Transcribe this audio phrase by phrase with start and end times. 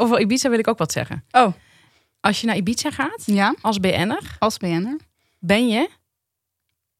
[0.00, 1.24] over Ibiza wil ik ook wat zeggen.
[1.30, 1.52] Oh,
[2.20, 4.96] Als je naar Ibiza gaat, ja, als BN'er, als BN'er.
[5.38, 5.88] ben je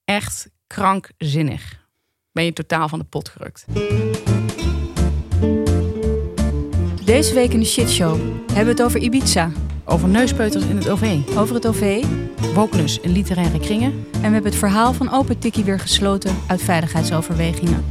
[0.04, 1.78] echt krankzinnig.
[2.32, 3.64] Ben je totaal van de pot gerukt.
[7.04, 9.50] Deze week in de shitshow hebben we het over Ibiza,
[9.84, 11.18] Over neuspeuters in het OV.
[11.36, 12.04] over het OV
[12.54, 13.92] Wokenus in literaire kringen.
[14.12, 17.84] en we hebben het verhaal van Open Tikkie weer gesloten uit veiligheidsoverwegingen.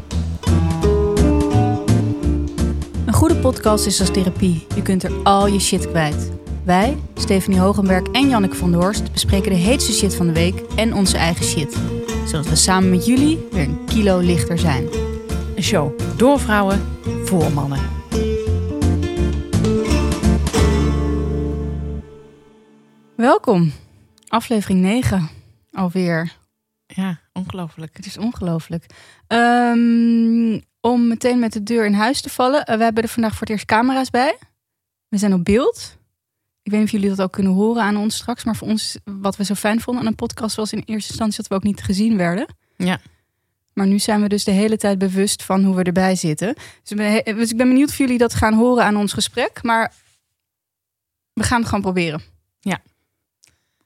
[3.10, 4.68] Een goede podcast is als therapie.
[4.76, 6.32] Je kunt er al je shit kwijt.
[6.64, 10.60] Wij, Stephanie Hogenberg en Janneke van der Horst, bespreken de heetste shit van de week
[10.76, 11.78] en onze eigen shit.
[12.26, 14.88] Zodat we samen met jullie weer een kilo lichter zijn.
[15.56, 16.80] Een show door vrouwen,
[17.24, 17.80] voor mannen.
[23.16, 23.72] Welkom,
[24.28, 25.30] aflevering 9
[25.72, 26.38] alweer.
[26.86, 27.98] Ja, ongelooflijk.
[27.98, 28.86] Het is ongelooflijk.
[29.28, 32.66] Ehm, om meteen met de deur in huis te vallen.
[32.66, 34.38] eh, we hebben er vandaag voor het eerst camera's bij.
[35.08, 35.98] We zijn op beeld.
[36.62, 38.44] Ik weet niet of jullie dat ook kunnen horen aan ons straks.
[38.44, 41.38] Maar voor ons, wat we zo fijn vonden aan een podcast, was in eerste instantie
[41.38, 42.48] dat we ook niet gezien werden.
[42.78, 43.00] Ja.
[43.74, 46.54] Maar nu zijn we dus de hele tijd bewust van hoe we erbij zitten.
[46.56, 49.64] Dus ik ben, dus ik ben benieuwd of jullie dat gaan horen aan ons gesprek.
[49.64, 49.94] Maar
[51.34, 52.22] we gaan het gewoon proberen.
[52.60, 52.80] Ja.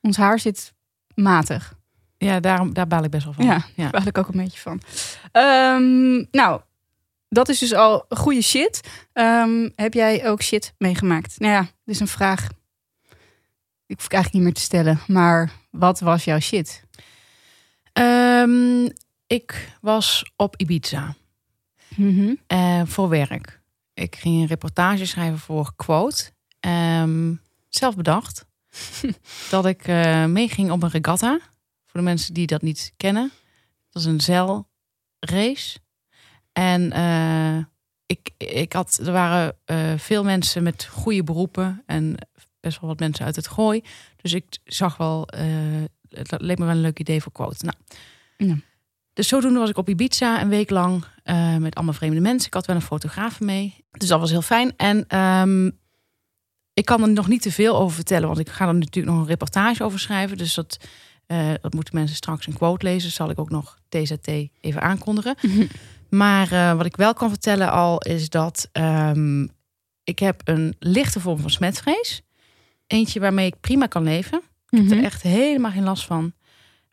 [0.02, 0.74] Ons haar zit
[1.16, 1.74] matig.
[2.18, 3.46] Ja, daarom, daar baal ik best wel van.
[3.46, 3.64] Ja, ja.
[3.76, 4.82] daar baal ik ook een beetje van.
[5.32, 6.62] Ehm, nou,
[7.34, 8.82] dat is dus al goede shit.
[9.14, 11.40] Ehm, heb jij ook shit meegemaakt?
[11.40, 12.48] Nou ja, dit is een vraag.
[13.86, 15.00] Ik hoef ik eigenlijk niet meer te stellen.
[15.08, 16.84] Maar wat was jouw shit?
[17.94, 18.90] Ehm,
[19.28, 21.16] ik was op Ibiza
[21.96, 22.34] Mhm.
[22.48, 23.62] eh, voor werk.
[23.94, 26.32] Ik ging een reportage schrijven voor Quote.
[26.60, 27.34] Ehm,
[27.70, 28.46] zelf bedacht
[29.50, 31.40] dat ik eh, meeging op een regatta.
[31.86, 33.32] Voor de mensen die dat niet kennen.
[33.90, 35.80] Dat is een zeilrace.
[36.54, 37.58] En eh,
[38.06, 42.16] ik, ik had, er waren eh, veel mensen met goede beroepen en
[42.60, 43.84] best wel wat mensen uit het gooi.
[44.22, 45.42] Dus ik zag wel, eh,
[46.10, 47.66] het leek me wel een leuk idee voor quote.
[47.66, 47.78] Nou,
[48.38, 48.56] Ja.
[49.14, 51.06] Dus zodoende was ik op Ibiza een week lang
[51.60, 52.48] met allemaal vreemde mensen.
[52.48, 53.86] Ik had wel een fotograaf mee.
[53.92, 54.74] Dus dat was heel fijn.
[54.78, 55.70] En ehm,
[56.74, 59.22] ik kan er nog niet te veel over vertellen, want ik ga er natuurlijk nog
[59.22, 60.38] een reportage over schrijven.
[60.38, 60.78] Dus dat,
[61.62, 63.12] dat moeten mensen straks een quote lezen.
[63.12, 64.28] Zal ik ook nog TZT
[64.62, 65.36] even aankondigen.
[66.16, 69.44] Maar eh, wat ik wel kan vertellen al is dat ehm,
[70.04, 72.22] ik heb een lichte vorm van smetvrees.
[72.88, 74.38] Eentje waarmee ik prima kan leven.
[74.70, 74.98] Ik heb Mhm.
[74.98, 76.34] er echt helemaal geen last van.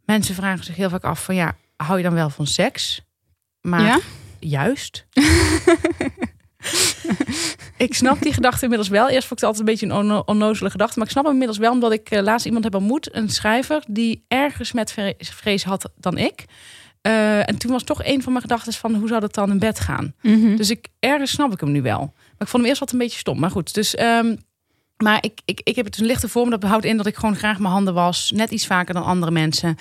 [0.04, 3.00] Mensen vragen zich heel vaak af van ja, hou je dan wel van seks?
[3.60, 3.98] Maar Ja?
[4.38, 5.06] juist.
[7.76, 9.08] ik snap die gedachte inmiddels wel.
[9.08, 10.98] Eerst vond ik het altijd een beetje een onno- onnozele gedachte.
[10.98, 13.14] Maar ik snap hem inmiddels wel, omdat ik eh, laatst iemand heb ontmoet.
[13.14, 16.44] Een schrijver die ergens met vre- vrees had dan ik.
[17.00, 19.59] Eh, en toen was toch een van mijn gedachten van hoe zou dat dan in
[19.59, 20.15] bed gaan?
[20.22, 20.56] Mhm.
[20.56, 21.99] Dus ik, ergens snap ik hem nu wel.
[21.99, 23.38] Maar ik vond hem eerst wat een beetje stom.
[23.38, 23.94] Maar goed, dus...
[23.94, 24.37] ehm,
[24.97, 26.50] maar ik, ik, ik heb het een lichte vorm.
[26.50, 28.31] Dat houdt in dat ik gewoon graag mijn handen was.
[28.34, 29.77] Net iets vaker dan andere mensen.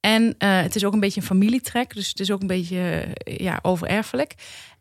[0.00, 1.94] En eh, het is ook een beetje een familietrek.
[1.94, 4.34] Dus het is ook een beetje eh, ja, overerfelijk.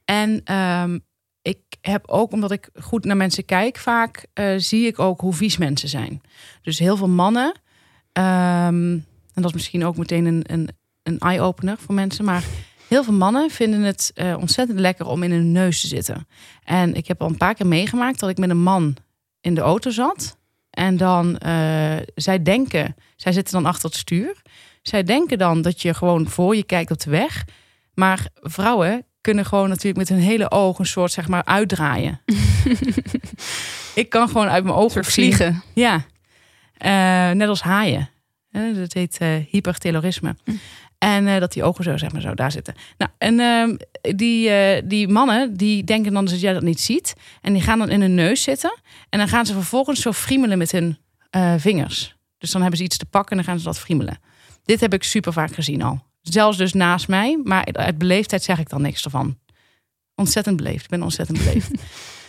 [0.06, 1.00] En ehm,
[1.42, 4.26] ik heb ook, omdat ik goed naar mensen kijk, vaak
[4.58, 6.22] zie ik ook hoe vies mensen zijn.
[6.62, 7.60] Dus heel veel mannen.
[8.12, 8.98] ehm,
[9.34, 10.70] en dat is misschien ook meteen een, een,
[11.04, 12.26] een eye-opener voor mensen.
[12.26, 12.44] Maar
[12.88, 16.28] heel veel mannen vinden het eh, ontzettend lekker om in hun neus te zitten.
[16.64, 18.96] En ik heb al een paar keer meegemaakt dat ik met een man
[19.42, 20.38] in de auto zat.
[20.70, 24.42] En dan, eh, zij denken, zij zitten dan achter het stuur.
[24.82, 27.46] Zij denken dan dat je gewoon voor je kijkt op de weg.
[27.94, 32.22] Maar vrouwen kunnen gewoon natuurlijk met hun hele oog een soort, zeg maar, uitdraaien.
[33.94, 35.64] ik kan gewoon uit mijn ogen vliegen.
[35.74, 36.06] ja,
[36.78, 38.10] Eh, net als haaien.
[38.74, 40.36] Dat heet eh hypertelorisme.
[41.04, 42.74] En eh, dat die ogen zo, zeg maar, zo daar zitten.
[42.98, 43.76] Nou, en ehm,
[44.18, 47.14] die, eh, die mannen, die denken dan dat jij dat niet ziet.
[47.42, 48.80] En die gaan dan in hun neus zitten.
[49.10, 50.98] En dan gaan ze vervolgens zo friemelen met hun
[51.30, 52.16] eh, vingers.
[52.38, 54.20] Dus dan hebben ze iets te pakken en dan gaan ze dat friemelen.
[54.64, 56.04] Dit heb ik super vaak gezien al.
[56.22, 57.42] Zelfs dus naast mij.
[57.44, 59.38] Maar uit beleefdheid zeg ik dan niks ervan.
[60.16, 60.84] Ontzettend beleefd.
[60.84, 61.72] Ik ben ontzettend beleefd.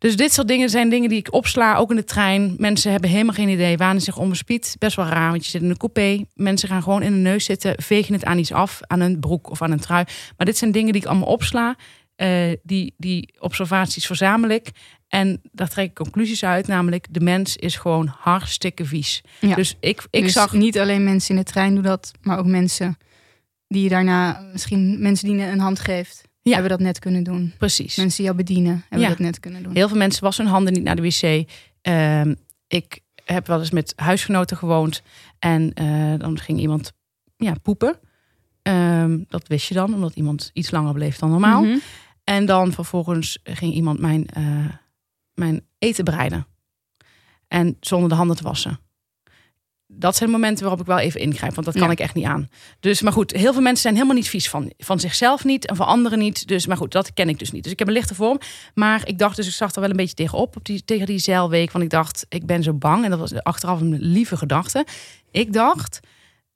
[0.00, 2.54] Dus dit soort dingen zijn dingen die ik opsla, ook in de trein.
[2.58, 4.76] Mensen hebben helemaal geen idee, wanen zich onbespied.
[4.78, 6.24] Best wel raar, want je zit in een coupé.
[6.34, 9.50] Mensen gaan gewoon in de neus zitten, vegen het aan iets af, aan een broek
[9.50, 10.04] of aan een trui.
[10.36, 11.76] Maar dit zijn dingen die ik allemaal opsla.
[12.16, 14.70] Eh, die, die observaties verzamel ik.
[15.08, 19.22] En daar trek ik conclusies uit, namelijk de mens is gewoon hartstikke vies.
[19.40, 19.54] Ja.
[19.54, 22.46] Dus ik, ik dus zag niet alleen mensen in de trein doen dat, maar ook
[22.46, 22.98] mensen
[23.68, 26.52] die je daarna, misschien mensen die je een hand geeft, Ja.
[26.52, 27.52] hebben dat net kunnen doen.
[27.58, 27.96] precies.
[27.96, 29.08] Mensen die jou bedienen, hebben Ja.
[29.08, 29.74] dat net kunnen doen.
[29.74, 31.48] Heel veel mensen wassen hun handen niet naar de wc.
[31.82, 32.34] Ehm,
[32.66, 35.02] ik heb wel eens met huisgenoten gewoond.
[35.38, 36.92] En eh, dan ging iemand
[37.36, 37.98] ja, poepen.
[38.62, 41.62] Ehm, dat wist je dan, omdat iemand iets langer bleef dan normaal.
[41.62, 41.78] Mhm.
[42.24, 44.66] En dan vervolgens ging iemand mijn eh,
[45.34, 46.46] mijn eten bereiden.
[47.48, 48.78] En zonder de handen te wassen.
[49.92, 51.90] Dat zijn momenten waarop ik wel even ingrijp, want dat kan Ja.
[51.92, 52.48] ik echt niet aan.
[52.80, 55.76] Dus, maar goed, heel veel mensen zijn helemaal niet vies van, van zichzelf niet en
[55.76, 56.48] van anderen niet.
[56.48, 57.62] Dus, maar goed, dat ken ik dus niet.
[57.62, 58.38] Dus ik heb een lichte vorm.
[58.74, 61.18] Maar ik dacht dus, ik zag er wel een beetje tegenop op die, tegen die
[61.18, 61.72] zeilweek.
[61.72, 63.04] Want ik dacht, ik ben zo bang.
[63.04, 64.86] En dat was achteraf een lieve gedachte.
[65.30, 66.00] Ik dacht,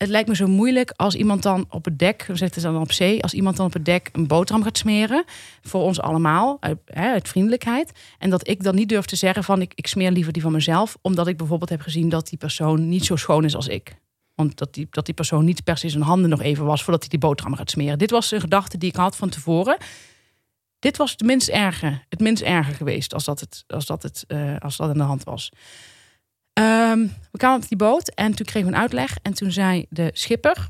[0.04, 2.92] het lijkt me zo moeilijk als iemand dan op het dek, we zitten dan op
[2.92, 5.24] zee, als iemand dan op het dek een boterham gaat smeren.
[5.62, 7.92] Voor ons allemaal, uit, hè, uit vriendelijkheid.
[8.18, 10.52] En dat ik dan niet durf te zeggen van, ik, ik smeer liever die van
[10.52, 10.96] mezelf.
[11.00, 13.96] Omdat ik bijvoorbeeld heb gezien dat die persoon niet zo schoon is als ik.
[14.34, 17.00] Want dat die, dat die persoon niet per se zijn handen nog even was voordat
[17.00, 17.98] hij die boterham gaat smeren.
[17.98, 19.76] Dit was een gedachte die ik had van tevoren.
[20.78, 24.24] Dit was het minst erge, het minst erge geweest als dat, het, als dat, het,
[24.26, 25.50] eh, als dat aan de hand was.
[26.54, 26.98] Ehm,
[27.30, 29.16] we kwamen op die boot en toen kregen we een uitleg.
[29.22, 30.66] En toen zei de schipper,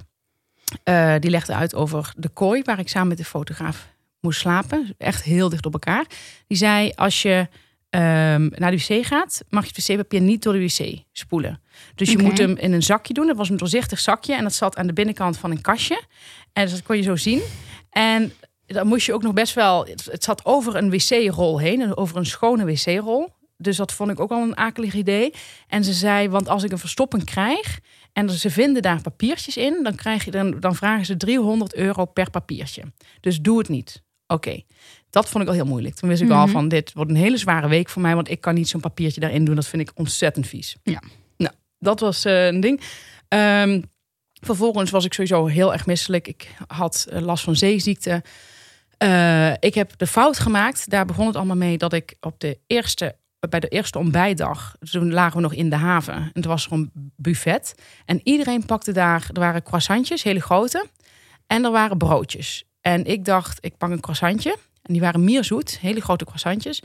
[0.82, 3.88] eh, die legde uit over de kooi waar ik samen met de fotograaf
[4.20, 4.94] moest slapen.
[4.98, 6.04] Echt heel dicht op elkaar.
[6.46, 7.48] Die zei, als je
[7.90, 11.60] ehm, naar de wc gaat, mag je het wc-papier niet door de wc spoelen.
[11.94, 13.26] Dus je moet hem in een zakje doen.
[13.26, 16.02] Dat was een doorzichtig zakje en dat zat aan de binnenkant van een kastje.
[16.52, 17.42] En dus dat kon je zo zien.
[17.90, 18.32] En
[18.66, 19.86] dan moest je ook nog best wel.
[19.86, 23.32] Het, het zat over een wc-rol heen, en over een schone wc-rol.
[23.56, 25.32] Dus dat vond ik ook al een akelig idee.
[25.68, 27.80] En ze zei: Want als ik een verstopping krijg
[28.12, 32.04] en ze vinden daar papiertjes in, dan, krijg je, dan, dan vragen ze 300 euro
[32.04, 32.82] per papiertje.
[33.20, 34.02] Dus doe het niet.
[34.26, 34.62] Oké,
[35.10, 35.94] dat vond ik al heel moeilijk.
[35.94, 36.52] Toen wist ik al Mhm.
[36.52, 39.20] van: Dit wordt een hele zware week voor mij, want ik kan niet zo'n papiertje
[39.20, 39.54] daarin doen.
[39.54, 40.76] Dat vind ik ontzettend vies.
[40.82, 41.02] Ja.
[41.36, 42.80] Nou, dat was eh, een ding.
[43.28, 43.82] Ehm,
[44.40, 46.28] vervolgens was ik sowieso heel erg misselijk.
[46.28, 48.22] Ik had eh, last van zeeziekte.
[48.98, 50.90] Eh, ik heb de fout gemaakt.
[50.90, 53.16] Daar begon het allemaal mee dat ik op de eerste,
[53.48, 56.30] bij de eerste ontbijtdag, toen lagen we nog in de haven.
[56.32, 57.74] En er was er een buffet.
[58.04, 60.86] En iedereen pakte daar, er waren croissantjes, hele grote.
[61.46, 62.64] En er waren broodjes.
[62.80, 64.56] En ik dacht, ik pak een croissantje.
[64.82, 66.82] En die waren mierzoet, hele grote croissantjes.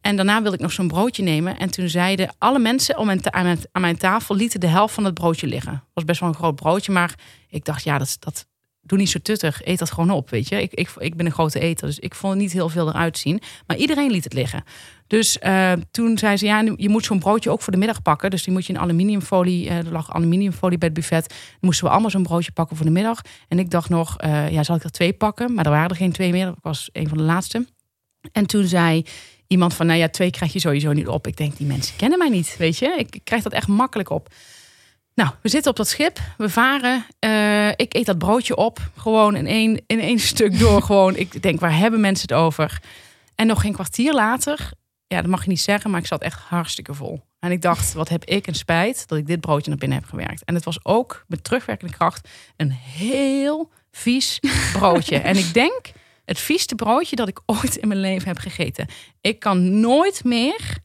[0.00, 1.58] En daarna wilde ik nog zo'n broodje nemen.
[1.58, 4.94] En toen zeiden alle mensen om mijn aan, mijn, aan mijn tafel lieten de helft
[4.94, 5.84] van het broodje liggen.
[5.94, 7.14] Was best wel een groot broodje, maar
[7.48, 8.46] ik dacht, ja, dat, dat
[8.80, 9.64] doe niet zo tuttig.
[9.64, 10.62] Eet dat gewoon op, weet je.
[10.62, 13.18] Ik, ik, ik ben een grote eter, dus ik vond het niet heel veel eruit
[13.18, 13.42] zien.
[13.66, 14.64] Maar iedereen liet het liggen.
[15.10, 18.30] Dus eh, toen zei ze, ja, je moet zo'n broodje ook voor de middag pakken.
[18.30, 21.28] Dus die moet je in aluminiumfolie, eh, er lag aluminiumfolie bij het buffet.
[21.28, 23.20] Dan moesten we allemaal zo'n broodje pakken voor de middag.
[23.48, 25.54] En ik dacht nog, eh, ja, zal ik er twee pakken?
[25.54, 26.46] Maar er waren er geen twee meer.
[26.46, 27.66] Dat was een van de laatste.
[28.32, 29.04] En toen zei
[29.46, 31.26] iemand van, nou ja, twee krijg je sowieso niet op.
[31.26, 32.94] Ik denk, die mensen kennen mij niet, weet je.
[32.98, 34.28] Ik, ik krijg dat echt makkelijk op.
[35.14, 37.04] Nou, we zitten op dat schip, we varen.
[37.76, 40.82] Ik eet dat broodje op, gewoon in één, in één stuk door.
[40.90, 42.80] gewoon, ik denk, waar hebben mensen het over?
[43.34, 44.70] En nog geen kwartier later,
[45.14, 47.24] ja, dat mag je niet zeggen, maar ik zat echt hartstikke vol.
[47.38, 50.08] En ik dacht, wat heb ik een spijt dat ik dit broodje naar binnen heb
[50.08, 50.44] gewerkt.
[50.44, 54.40] En het was ook met terugwerkende kracht een heel vies
[54.72, 55.18] broodje.
[55.18, 55.92] en ik denk,
[56.24, 58.86] het vieste broodje dat ik ooit in mijn leven heb gegeten.
[59.20, 60.78] Ik kan nooit meer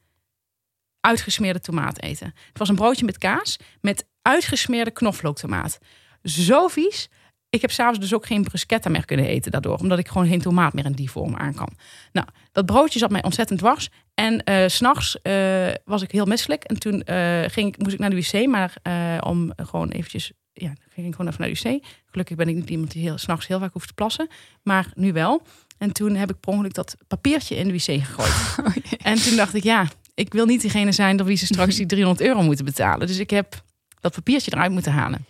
[0.99, 2.33] uitgesmeerde tomaat eten.
[2.47, 5.77] Het was een broodje met kaas met uitgesmeerde knoflooktomaat.
[6.23, 7.09] Zo vies.
[7.55, 9.77] Ik heb s'avonds dus ook geen bruschetta meer kunnen eten daardoor.
[9.77, 11.69] Omdat ik gewoon geen tomaat meer in die vorm aan kan.
[12.11, 13.89] Nou, dat broodje zat mij ontzettend dwars.
[14.13, 16.63] En s s'nachts eh was ik heel misselijk.
[16.63, 18.47] En toen eh, ging ik, moest ik naar de wc.
[18.47, 18.73] Maar
[19.19, 20.31] om gewoon eventjes...
[20.53, 21.85] Ja, ging ik gewoon even naar de wc.
[22.05, 24.27] Gelukkig ben ik niet iemand die heel, s'nachts heel vaak hoeft te plassen.
[24.63, 25.41] Maar nu wel.
[25.77, 28.55] En toen heb ik per ongeluk dat papiertje in de wc gegooid.
[29.01, 31.85] En toen dacht ik, ja, ik wil niet diegene zijn door wie ze straks die
[31.85, 33.07] 300 euro moeten betalen.
[33.07, 33.63] Dus ik heb
[33.99, 35.25] dat papiertje eruit moeten halen.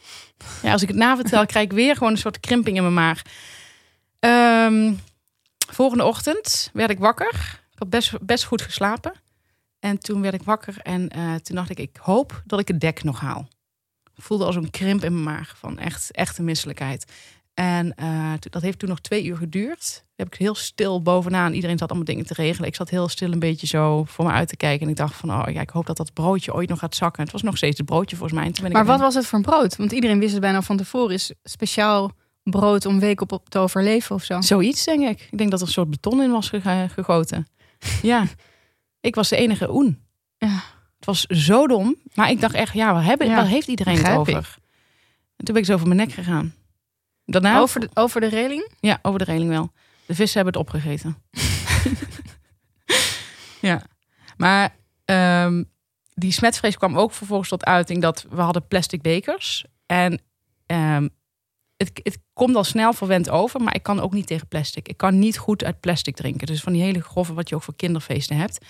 [0.62, 3.22] Ja, als ik het navertel, krijg ik weer gewoon een soort krimping in mijn maag.
[4.20, 4.94] Ehm,
[5.58, 7.60] volgende ochtend werd ik wakker.
[7.72, 9.14] Ik had best, best goed geslapen.
[9.80, 12.80] En toen werd ik wakker en eh, toen dacht ik, ik hoop dat ik het
[12.80, 13.48] dek nog haal.
[14.16, 17.12] Ik voelde als een krimp in mijn maag van echt, echte misselijkheid.
[17.56, 20.04] En eh, dat heeft toen nog twee uur geduurd.
[20.16, 21.54] Heb ik heel stil bovenaan.
[21.54, 22.68] Iedereen zat allemaal dingen te regelen.
[22.70, 24.86] Ik zat heel stil een beetje zo voor me uit te kijken.
[24.86, 27.24] En ik dacht van, oh ja, ik hoop dat dat broodje ooit nog gaat zakken.
[27.24, 28.48] Het was nog steeds het broodje volgens mij.
[28.48, 29.76] En toen ben ik Maar wat was het voor een brood?
[29.76, 31.14] Want iedereen wist het bijna van tevoren.
[31.14, 32.12] Is speciaal
[32.44, 34.42] brood om week op, op te overleven of zo.
[34.42, 35.28] Zoiets, denk ik.
[35.32, 37.48] Ik denk dat er een soort beton in was ge- gegoten.
[38.02, 38.26] ja,
[39.02, 40.00] ik was de enige oen.
[40.38, 40.64] Ja.
[40.96, 41.96] Het was zo dom.
[42.14, 44.58] Maar ik dacht echt, ja, waar, hebben, Ja, waar heeft iedereen het over?
[45.36, 46.54] En toen ben ik zo over mijn nek gegaan.
[47.26, 48.72] Daarna, Over de, over de reling?
[48.80, 49.72] ja, over de reling wel.
[50.06, 51.18] De vissen hebben het opgegeten.
[53.62, 53.82] ja,
[54.38, 55.64] maar ehm,
[56.14, 59.66] die smetvrees kwam ook vervolgens tot uiting dat we hadden plastic bekers.
[59.86, 60.22] En
[60.66, 61.08] ehm,
[61.78, 64.88] het, het komt al snel verwend over, maar ik kan ook niet tegen plastic.
[64.88, 66.48] Ik kan niet goed uit plastic drinken.
[66.48, 68.66] Dus van die hele grove wat je ook voor kinderfeesten hebt.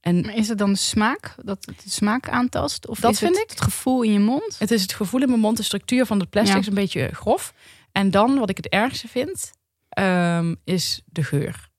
[0.00, 1.34] En Maar is het dan de smaak?
[1.44, 2.86] Dat het de smaak aantast?
[2.88, 3.50] Of Dat is vind het ik.
[3.50, 4.56] het gevoel in je mond?
[4.58, 6.60] het is het gevoel in mijn mond, de structuur van het plastic Ja.
[6.60, 7.52] is een beetje grof.
[7.92, 9.52] En dan, wat ik het ergste vind,
[9.88, 11.70] ehm, is de geur.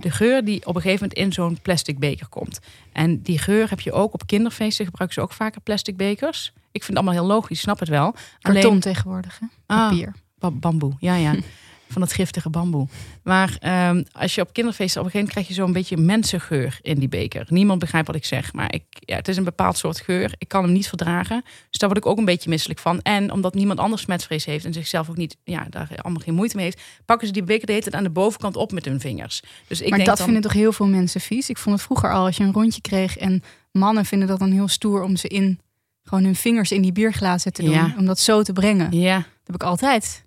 [0.00, 2.58] De geur die op een gegeven moment in zo'n plastic beker komt.
[2.92, 4.84] En die geur heb je ook op kinderfeesten.
[4.84, 6.52] Gebruiken ze ook vaker plastic bekers.
[6.72, 8.14] Ik vind het allemaal heel logisch, snap het wel.
[8.40, 9.46] Karton tegenwoordig, hè?
[9.66, 9.88] Ah.
[9.88, 10.12] Papier.
[10.38, 11.34] Ba- bamboe, ja, ja.
[11.90, 12.88] Van dat giftige bamboe.
[13.22, 16.78] Maar ehm, als je op kinderfeesten, op een gegeven moment krijg je zo'n beetje mensengeur
[16.82, 17.46] in die beker.
[17.48, 20.32] Niemand begrijpt wat ik zeg, maar ik, ja, het is een bepaald soort geur.
[20.38, 21.42] Ik kan hem niet verdragen.
[21.70, 23.00] Dus daar word ik ook een beetje misselijk van.
[23.02, 26.56] En omdat niemand anders smetvrees heeft en zichzelf ook niet, ja, daar allemaal geen moeite
[26.56, 29.00] mee heeft, pakken ze die beker de hele tijd aan de bovenkant op met hun
[29.00, 29.42] vingers.
[29.66, 31.48] Dus ik maar denk dat dan, vinden toch heel veel mensen vies?
[31.48, 33.42] Ik vond het vroeger al, als je een rondje kreeg en
[33.72, 35.60] mannen vinden dat dan heel stoer om ze in,
[36.02, 37.70] gewoon hun vingers in die bierglazen te doen.
[37.70, 37.94] Ja.
[37.98, 38.92] Om dat zo te brengen.
[38.92, 40.24] Ja, Dat heb ik altijd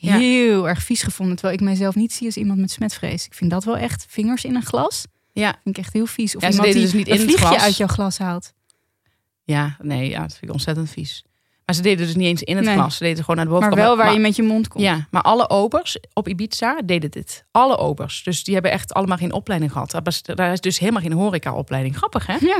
[0.00, 0.16] Ja.
[0.18, 1.36] heel erg vies gevonden.
[1.36, 3.26] Terwijl ik mijzelf niet zie als iemand met smetvrees.
[3.26, 5.04] Ik vind dat wel echt vingers in een glas.
[5.32, 6.36] ja, Vind ik echt heel vies.
[6.36, 7.60] Of Ja, iemand die dus niet een in vliegje glas.
[7.62, 8.52] uit jouw glas haalt.
[9.44, 11.22] ja, nee, ja, dat vind ik ontzettend vies.
[11.64, 12.74] Maar ze deden dus niet eens in het Nee.
[12.74, 12.96] glas.
[12.96, 13.88] Ze deden gewoon naar de Maar bovenkant.
[13.88, 14.84] wel waar je met je mond komt.
[14.84, 17.44] Ja, maar alle obers op Ibiza deden dit.
[17.50, 18.22] Alle obers.
[18.22, 20.00] Dus die hebben echt allemaal geen opleiding gehad.
[20.34, 21.96] Daar is dus helemaal geen horeca-opleiding.
[21.96, 22.36] Grappig, hè?
[22.40, 22.58] Ja.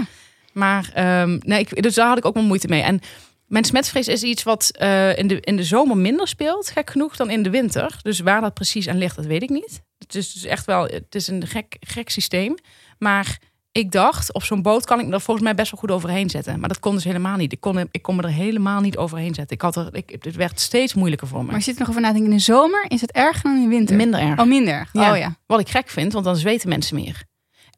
[0.53, 2.83] Maar ehm, nee, ik, dus daar had ik ook wel moeite mee.
[2.83, 3.01] En
[3.49, 7.17] mijn smetvrees is iets wat eh, in, de, in de zomer minder speelt, gek genoeg,
[7.17, 7.99] dan in de winter.
[8.03, 9.83] Dus waar dat precies aan ligt, dat weet ik niet.
[9.99, 12.55] Het is dus echt wel, het is een gek, gek systeem.
[12.99, 13.39] Maar
[13.73, 16.31] ik dacht, op zo'n boot kan ik me er volgens mij best wel goed overheen
[16.31, 16.61] zetten.
[16.61, 17.53] Maar dat kon dus helemaal niet.
[17.53, 19.57] Ik kon, ik kon me er helemaal niet overheen zetten.
[19.57, 21.47] Ik had er, ik, het werd steeds moeilijker voor me.
[21.47, 22.33] Maar je zit er nog over na te denken.
[22.33, 23.97] In de zomer is het erger dan in de winter.
[23.97, 24.39] Minder erg.
[24.41, 24.89] Oh, minder.
[24.93, 25.11] Ja.
[25.11, 25.37] Oh ja.
[25.47, 27.23] Wat ik gek vind, want dan zweten mensen meer.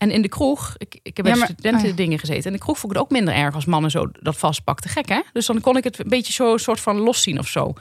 [0.00, 1.94] En in de kroeg, ik, ik heb bij Ja, studenten oh ja.
[1.96, 2.44] dingen gezeten.
[2.44, 4.90] En de kroeg vond ik het ook minder erg als mannen zo dat vastpakten.
[4.90, 5.20] Gek hè?
[5.32, 7.72] Dus dan kon ik het een beetje zo soort van los zien of zo.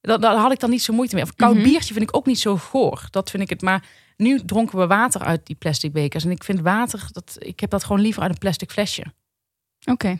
[0.00, 1.24] Dat, daar had ik dan niet zo moeite mee.
[1.24, 1.62] Of koud Mhm.
[1.62, 3.06] biertje vind ik ook niet zo goor.
[3.10, 3.62] Dat vind ik het.
[3.62, 3.84] Maar
[4.16, 6.24] nu dronken we water uit die plastic bekers.
[6.24, 9.04] En ik vind water, dat, ik heb dat gewoon liever uit een plastic flesje.
[9.84, 10.18] Oké.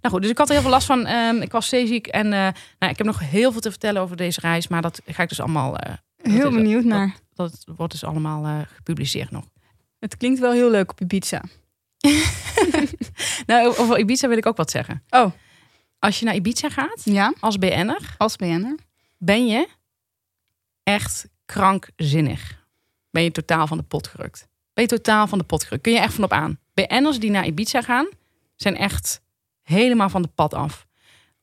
[0.00, 1.06] Nou goed, dus ik had er heel veel last van.
[1.06, 2.06] Ehm, ik was zeeziek.
[2.06, 2.38] En eh,
[2.78, 4.68] nou, ik heb nog heel veel te vertellen over deze reis.
[4.68, 5.76] Maar dat ga ik dus allemaal...
[5.76, 7.16] eh, Heel benieuwd naar.
[7.34, 9.44] dat wordt dus allemaal eh, gepubliceerd nog.
[10.02, 11.42] Het klinkt wel heel leuk op Ibiza.
[13.46, 15.02] Nou, over Ibiza wil ik ook wat zeggen.
[15.10, 15.32] Oh.
[15.98, 18.74] Als je naar Ibiza gaat, Ja, als BN'er, als BN'er.
[19.18, 19.68] ben je
[20.82, 22.60] echt krankzinnig.
[23.10, 24.48] Ben je totaal van de pot gerukt.
[24.74, 25.82] Ben je totaal van de pot gerukt.
[25.82, 26.58] Kun je echt van op aan.
[26.74, 28.08] BN'ers die naar Ibiza gaan,
[28.56, 29.20] zijn echt
[29.62, 30.86] helemaal van de pad af.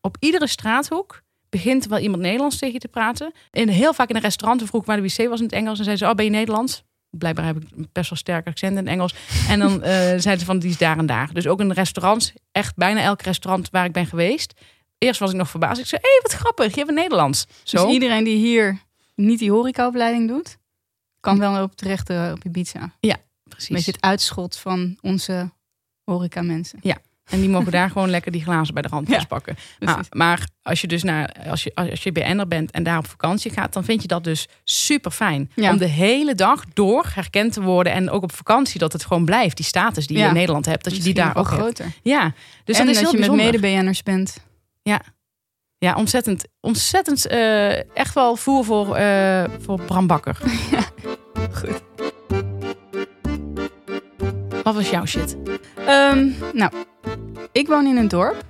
[0.02, 3.32] Op iedere straathoek begint wel iemand Nederlands tegen je te praten.
[3.52, 5.78] En heel vaak in een restaurant vroeg ik waar de wc was in het Engels.
[5.78, 6.84] En zeiden ze, oh, ben je Nederlands?
[7.10, 9.16] Blijkbaar heb ik een best wel sterk accent in Engels.
[9.48, 9.82] En dan
[10.26, 11.34] zeiden ze van, die is daar en daar.
[11.34, 14.54] Dus ook in restaurants, echt bijna elk restaurant waar ik ben geweest.
[14.98, 15.80] Eerst was ik nog verbaasd.
[15.80, 17.46] Ik zei, hé, hey, wat grappig, je hebt Nederlands.
[17.64, 17.86] Zo.
[17.86, 18.82] Dus iedereen die hier
[19.16, 20.58] niet die horecaopleiding doet,
[21.20, 22.94] kan wel op terecht op Ibiza.
[23.44, 23.70] Precies.
[23.70, 25.52] Met het uitschot van onze
[26.04, 26.80] horeca mensen.
[27.30, 29.56] En die mogen daar gewoon lekker die glazen bij de rand Ja, vastpakken.
[30.12, 33.52] Maar, als je dus naar, als je, als je BN'er bent en daar op vakantie
[33.52, 35.52] gaat, dan vind je dat dus super fijn.
[35.56, 35.72] Ja.
[35.72, 37.94] Om de hele dag door herkend te worden.
[37.94, 39.58] En ook op vakantie dat het gewoon blijft.
[39.58, 40.30] Die status die je Ja.
[40.30, 41.60] in Nederland hebt, dat je die daar ook wel hebt.
[41.60, 41.86] groter.
[42.04, 42.34] Ja,
[42.64, 44.38] dus en dat is heel je met mede-BN'ers bent.
[45.82, 50.38] Ja, ontzettend, ontzettend eh, echt wel voer voor, eh, voor Bram Bakker.
[51.60, 51.82] Goed.
[54.64, 55.38] Wat was jouw shit?
[55.86, 56.72] Ehm, nou,
[57.52, 58.46] ik woon in een dorp.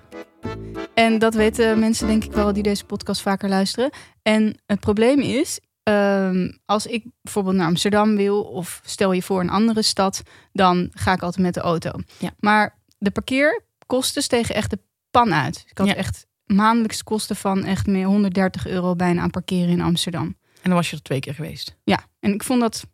[0.94, 3.90] En dat weten mensen denk ik wel die deze podcast vaker luisteren.
[4.22, 8.42] En het probleem is, ehm, als ik bijvoorbeeld naar Amsterdam wil...
[8.44, 11.92] of stel je voor een andere stad, dan ga ik altijd met de auto.
[12.18, 12.32] Ja.
[12.40, 14.80] Maar de parkeerkosten stegen echt de
[15.12, 15.66] pan uit.
[15.70, 15.96] Ik had Ja.
[15.96, 20.26] echt maandelijks kosten van echt meer 130 euro bijna aan parkeren in Amsterdam.
[20.62, 21.76] En dan was je er twee keer geweest.
[21.84, 22.86] Ja, en ik vond dat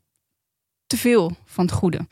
[0.88, 2.08] te veel van het goede.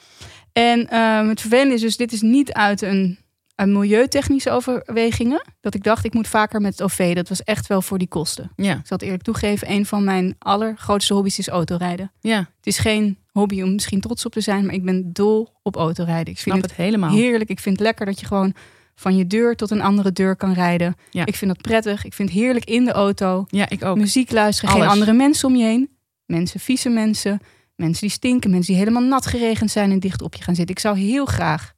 [0.52, 3.18] En ehm, het vervelende is dus, dit is niet uit een
[3.56, 5.42] milieutechnische overwegingen.
[5.62, 7.16] Dat ik dacht, ik moet vaker met het OV.
[7.16, 8.52] Dat was echt wel voor die kosten.
[8.56, 12.12] Ja, Ik zal het eerlijk toegeven, een van mijn allergrootste hobby's is autorijden.
[12.22, 15.50] ja Het is geen hobby om misschien trots op te zijn, maar ik ben dol
[15.62, 16.34] op autorijden.
[16.34, 17.10] Ik snap vind het helemaal.
[17.12, 17.50] heerlijk.
[17.50, 18.54] Ik vind het lekker dat je gewoon
[18.96, 20.96] van je deur tot een andere deur kan rijden.
[21.10, 21.26] Ja.
[21.26, 22.06] Ik vind dat prettig.
[22.06, 23.98] Ik vind het heerlijk in de auto Ja, ik ook.
[23.98, 25.90] muziek luisteren, geen andere mensen om je heen.
[26.26, 27.40] Mensen, vieze mensen,
[27.76, 30.76] mensen die stinken, mensen die helemaal nat geregend zijn en dicht op je gaan zitten.
[30.76, 31.74] Ik zou heel graag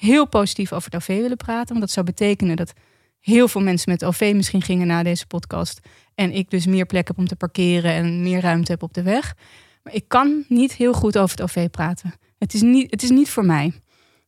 [0.00, 2.72] heel positief over het OV willen praten, want dat zou betekenen dat
[3.18, 5.80] heel veel mensen met OV misschien gingen na deze podcast
[6.14, 9.02] en ik dus meer plek heb om te parkeren en meer ruimte heb op de
[9.02, 9.34] weg.
[9.82, 12.12] Maar ik kan niet heel goed over het OV praten.
[12.38, 13.72] Het is niet, het is niet voor mij.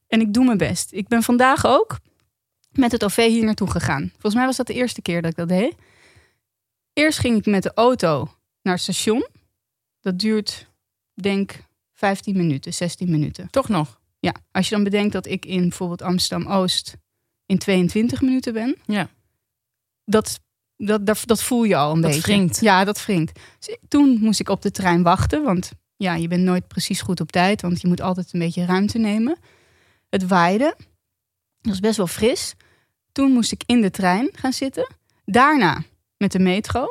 [0.06, 0.92] En ik doe mijn best.
[0.92, 1.98] Ik ben vandaag ook
[2.70, 4.08] met het OV hier naartoe gegaan.
[4.10, 5.74] Volgens mij was dat de eerste keer dat ik dat deed.
[6.92, 8.28] Eerst ging ik met de auto
[8.62, 9.26] naar het station.
[10.00, 10.70] Dat duurt,
[11.14, 13.50] denk 15 minuten, 16 minuten.
[13.50, 14.00] Toch nog.
[14.22, 16.96] Ja, als je dan bedenkt dat ik in bijvoorbeeld Amsterdam Oost
[17.46, 18.76] in 22 minuten ben.
[18.86, 19.08] Ja.
[20.04, 20.40] Dat,
[20.76, 22.26] dat, dat, dat voel je al een Dat beetje.
[22.26, 22.60] wringt.
[22.60, 23.40] Ja, dat wringt.
[23.58, 27.20] Dus toen moest ik op de trein wachten, want ja, je bent nooit precies goed
[27.20, 29.36] op tijd, want je moet altijd een beetje ruimte nemen.
[30.08, 30.74] Het waaide.
[31.60, 32.54] Het was best wel fris.
[33.12, 34.94] Toen moest ik in de trein gaan zitten.
[35.24, 35.82] Daarna
[36.16, 36.82] met de metro.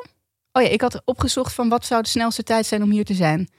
[0.51, 3.13] Oh ja, ik had opgezocht van wat zou de snelste tijd zijn om hier te
[3.13, 3.49] zijn.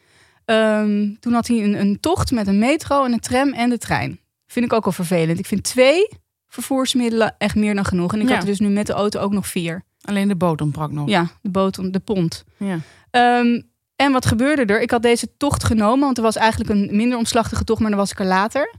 [0.45, 3.79] Ehm, toen had hij een, een tocht met een metro en een tram en de
[3.79, 4.21] trein.
[4.47, 5.39] Vind ik ook al vervelend.
[5.39, 6.09] Ik vind twee
[6.49, 8.13] vervoersmiddelen echt meer dan genoeg.
[8.13, 8.33] En ik Ja.
[8.33, 9.83] had er dus nu met de auto ook nog vier.
[10.03, 11.09] Alleen de boot ontbrak nog.
[11.09, 12.45] Ja, de boot, de pont.
[12.57, 12.79] Ja.
[13.11, 13.61] Ehm,
[13.97, 14.81] en wat gebeurde er?
[14.81, 17.99] Ik had deze tocht genomen, want er was eigenlijk een minder omslachtige tocht, maar dan
[17.99, 18.75] was ik er later.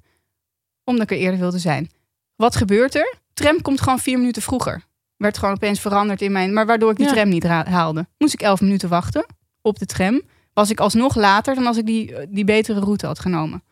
[0.84, 1.89] Omdat ik er eerder wilde zijn.
[2.36, 3.15] Wat gebeurt er?
[3.34, 4.84] Tram komt gewoon vier minuten vroeger.
[5.17, 6.53] Werd gewoon opeens veranderd in mijn.
[6.53, 7.12] Maar waardoor ik die Ja.
[7.13, 8.08] tram niet haalde.
[8.17, 9.25] Moest ik elf minuten wachten
[9.62, 10.22] op de tram.
[10.53, 13.63] Was ik alsnog later dan als ik die, die betere route had genomen.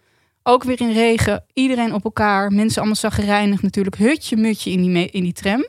[0.44, 3.96] Ook weer in regen, iedereen op elkaar, mensen allemaal zagrijnig natuurlijk.
[3.96, 5.66] Hutje mutje in die, in die tram.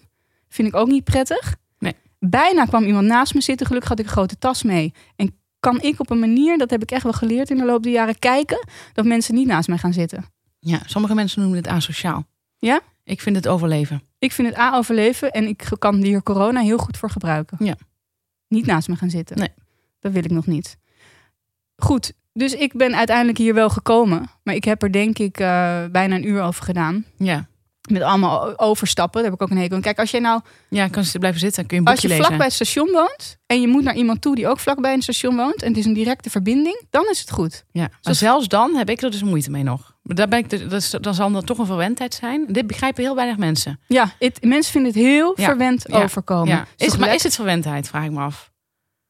[0.48, 1.56] Vind ik ook niet prettig.
[1.78, 1.94] Nee.
[2.18, 3.66] Bijna kwam iemand naast me zitten.
[3.66, 4.94] Gelukkig had ik een grote tas mee.
[5.16, 7.82] En kan ik op een manier, dat heb ik echt wel geleerd in de loop
[7.82, 10.24] der jaren, kijken dat mensen niet naast mij gaan zitten.
[10.58, 12.24] ja, sommige mensen noemen het asociaal.
[12.58, 12.80] Ja?
[13.04, 14.02] Ik vind het overleven.
[14.18, 17.64] Ik vind het A overleven en ik kan hier corona heel goed voor gebruiken.
[17.64, 17.76] Ja.
[18.48, 19.36] Niet naast me gaan zitten.
[19.38, 19.52] Nee.
[20.00, 20.76] Dat wil ik nog niet.
[21.82, 24.30] Goed, dus ik ben uiteindelijk hier wel gekomen.
[24.42, 27.04] Maar ik heb er denk ik eh, bijna een uur over gedaan.
[27.16, 27.46] Ja.
[27.90, 29.22] Met allemaal overstappen.
[29.22, 29.82] Daar heb ik ook een hekel aan.
[29.82, 31.58] Kijk, als jij nou Ja, kan ze blijven zitten.
[31.58, 32.34] Dan kun je een Als boekje je lezen.
[32.36, 35.02] vlak bij het station woont en je moet naar iemand toe die ook vlakbij een
[35.02, 37.64] station woont en het is een directe verbinding, dan is het goed.
[37.72, 39.94] Ja, maar Zoals- zelfs dan heb ik er dus moeite mee nog.
[40.02, 42.44] Daar ben ik, de- dat is, dan zal er toch een verwendheid zijn.
[42.48, 43.80] Dit begrijpen heel weinig mensen.
[43.86, 45.44] Ja, het, mensen vinden het heel Ja.
[45.44, 46.02] verwend Ja.
[46.02, 46.48] overkomen.
[46.48, 46.60] Ja.
[46.76, 48.50] Is Is, toch maar is het verwendheid, vraag ik me af.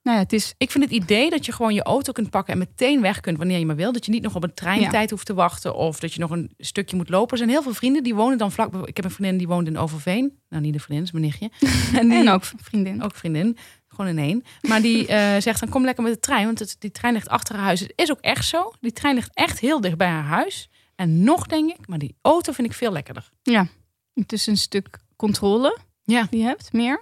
[0.02, 2.52] Nou ja, het is Ik vind het idee dat je gewoon je auto kunt pakken
[2.52, 3.92] en meteen weg kunt wanneer je maar wil.
[3.92, 6.50] Dat je niet nog op een treintijd hoeft te wachten of dat je nog een
[6.58, 7.30] stukje moet lopen.
[7.30, 8.86] Er zijn heel veel vrienden die wonen dan vlak.
[8.86, 10.38] Ik heb een vriendin die woont in Overveen.
[10.48, 11.50] Nou, niet een vriendin, is mijn nichtje.
[12.00, 13.02] En, die, en ook vriendin.
[13.02, 13.56] ook vriendin,
[13.88, 14.44] gewoon in één.
[14.60, 17.28] Maar die eh, zegt dan kom lekker met de trein, want het, die trein ligt
[17.28, 17.80] achter haar huis.
[17.80, 18.72] Het is ook echt zo.
[18.80, 20.68] Die trein ligt echt heel dicht bij haar huis.
[20.94, 23.30] En nog denk ik, maar die auto vind ik veel lekkerder.
[23.42, 23.66] Ja,
[24.14, 26.26] het is een stuk controle Ja.
[26.30, 27.00] die je hebt, meer.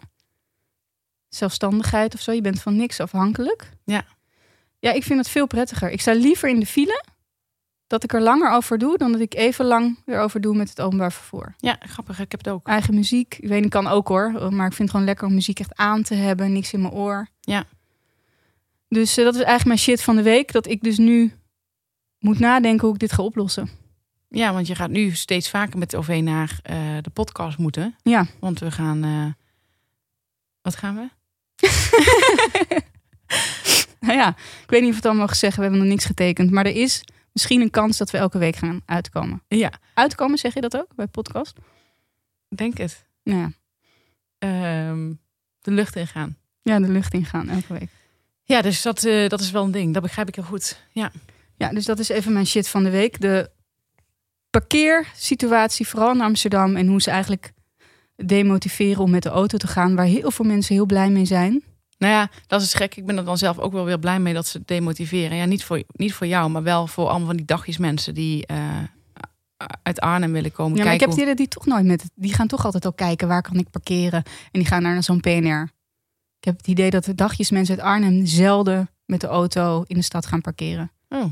[1.34, 2.32] Zelfstandigheid of zo.
[2.32, 3.70] Je bent van niks afhankelijk.
[3.84, 4.04] Ja.
[4.78, 5.90] Ja, ik vind het veel prettiger.
[5.90, 7.04] Ik sta liever in de file
[7.86, 10.80] dat ik er langer over doe dan dat ik even lang erover doe met het
[10.80, 11.54] openbaar vervoer.
[11.58, 12.18] Ja, grappig.
[12.20, 12.66] Ik heb het ook.
[12.66, 13.36] eigen muziek.
[13.40, 14.32] Ik weet, ik kan ook hoor.
[14.32, 16.52] Maar ik vind het gewoon lekker om muziek echt aan te hebben.
[16.52, 17.28] Niks in mijn oor.
[17.40, 17.64] Ja.
[18.88, 20.52] Dus eh, dat is eigenlijk mijn shit van de week.
[20.52, 21.32] Dat ik dus nu
[22.18, 23.68] moet nadenken hoe ik dit ga oplossen.
[24.28, 27.96] Ja, want je gaat nu steeds vaker met de OV naar eh, de podcast moeten.
[28.02, 28.26] Ja.
[28.40, 29.04] Want we gaan.
[29.04, 29.26] eh,
[30.62, 31.08] wat gaan we?
[34.00, 34.28] Nou ja,
[34.62, 35.58] ik weet niet of we het allemaal mogen zeggen.
[35.58, 36.50] We hebben nog niks getekend.
[36.50, 39.42] Maar er is misschien een kans dat we elke week gaan uitkomen.
[39.48, 41.56] Ja, Uitkomen, zeg je dat ook bij podcast?
[42.48, 43.04] denk het.
[43.22, 43.50] Ja,
[44.38, 45.12] Ehm,
[45.60, 46.36] de lucht ingaan.
[46.62, 47.88] ja de lucht ingaan elke week.
[48.44, 49.92] Ja, dus dat, eh, dat is wel een ding.
[49.94, 50.80] Dat begrijp ik heel goed.
[50.92, 51.12] Ja.
[51.56, 53.20] Ja, dus dat is even mijn shit van de week.
[53.20, 53.50] De
[54.50, 56.76] parkeersituatie, vooral in Amsterdam.
[56.76, 57.52] En hoe ze eigenlijk
[58.24, 59.94] demotiveren om met de auto te gaan.
[59.94, 61.62] Waar heel veel mensen heel blij mee zijn.
[61.98, 62.96] Nou ja, dat is gek.
[62.96, 65.36] Ik ben er dan zelf ook wel weer blij mee dat ze demotiveren.
[65.36, 68.46] Ja, niet voor, niet voor jou, maar wel voor allemaal van die dagjes mensen die
[68.46, 68.78] eh,
[69.82, 72.04] uit Arnhem willen komen Ja, maar ik heb die, die toch nooit met.
[72.14, 74.22] Die gaan toch altijd al kijken waar kan ik parkeren.
[74.24, 75.62] En die gaan naar zo'n PNR.
[76.38, 79.96] Ik heb het idee dat de dagjes mensen uit Arnhem zelden met de auto in
[79.96, 80.90] de stad gaan parkeren.
[81.08, 81.30] hoe- oh.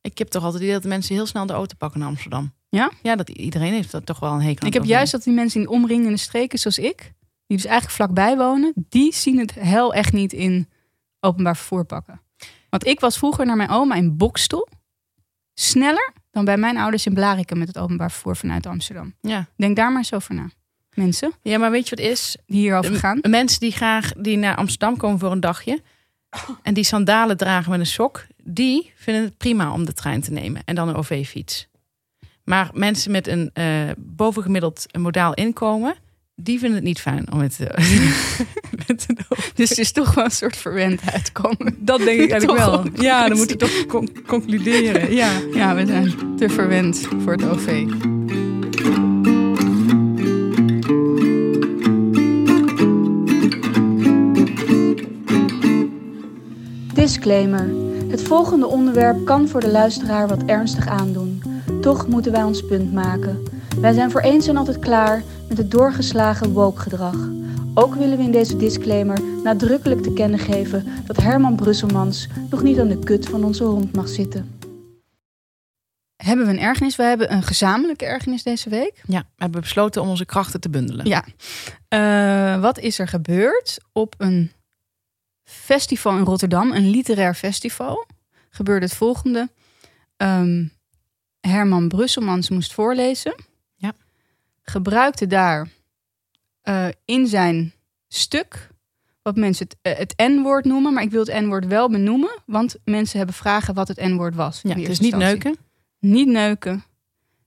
[0.00, 2.52] Ik heb toch altijd het idee dat mensen heel snel de auto pakken naar Amsterdam.
[2.68, 2.90] Ja?
[3.02, 5.32] Ja, dat iedereen heeft dat toch wel een hekel aan Ik heb juist dat die
[5.32, 7.12] mensen in omringende streken zoals ik,
[7.46, 10.68] die dus eigenlijk vlakbij wonen, die zien het hel echt niet in
[11.20, 12.20] openbaar vervoer pakken.
[12.70, 14.68] Want ik was vroeger naar mijn oma in Bokstel
[15.54, 19.14] sneller dan bij mijn ouders in Blarikum met het openbaar vervoer vanuit Amsterdam.
[19.20, 19.46] Ja.
[19.56, 20.50] Denk daar maar eens over na.
[20.94, 22.36] Mensen ja, maar weet je wat is?
[22.46, 23.18] die hierover gaan.
[23.28, 25.82] Mensen die graag die naar Amsterdam komen voor een dagje
[26.62, 30.32] en die sandalen dragen met een sok, die vinden het prima om de trein te
[30.32, 31.68] nemen en dan een OV-fiets.
[32.48, 33.64] Maar mensen met een eh,
[33.96, 35.94] bovengemiddeld modaal inkomen,
[36.34, 37.58] die vinden het niet fijn om met
[39.08, 39.50] een OV.
[39.54, 41.76] Dus het is toch wel een soort verwendheid komen.
[41.78, 42.84] Dat denk ik eigenlijk wel.
[42.94, 45.14] Ja, dan moeten we toch con- concluderen.
[45.14, 45.30] Ja.
[45.54, 47.84] Ja, we zijn te verwend voor het OV.
[56.94, 57.87] Disclaimer.
[58.08, 61.42] Het volgende onderwerp kan voor de luisteraar wat ernstig aandoen.
[61.80, 63.42] Toch moeten wij ons punt maken.
[63.80, 67.16] Wij zijn voor eens en altijd klaar met het doorgeslagen woke-gedrag.
[67.74, 72.78] Ook willen we in deze disclaimer nadrukkelijk te kennen geven dat Herman Brusselmans nog niet
[72.78, 74.58] aan de kut van onze hond mag zitten.
[76.16, 76.96] Hebben we een ergernis?
[76.96, 79.02] We hebben een gezamenlijke ergernis deze week.
[79.06, 81.06] ja, we hebben besloten om onze krachten te bundelen.
[81.06, 81.24] Ja.
[81.88, 84.52] Eh, wat is er gebeurd op een
[85.50, 88.06] festival in Rotterdam, een literair festival?
[88.50, 89.48] gebeurde het volgende.
[90.16, 90.66] Ehm,
[91.40, 93.34] Herman Brusselmans moest voorlezen.
[93.76, 93.92] Ja.
[94.62, 95.68] Gebruikte daar
[96.62, 97.72] eh, in zijn
[98.08, 98.68] stuk
[99.22, 100.92] wat mensen het, eh, het N-woord noemen.
[100.92, 104.60] Maar ik wil het N-woord wel benoemen, want mensen hebben vragen wat het N-woord was.
[104.62, 105.44] Ja, dus eerste niet instantie.
[105.44, 105.62] neuken.
[105.98, 106.84] Niet neuken,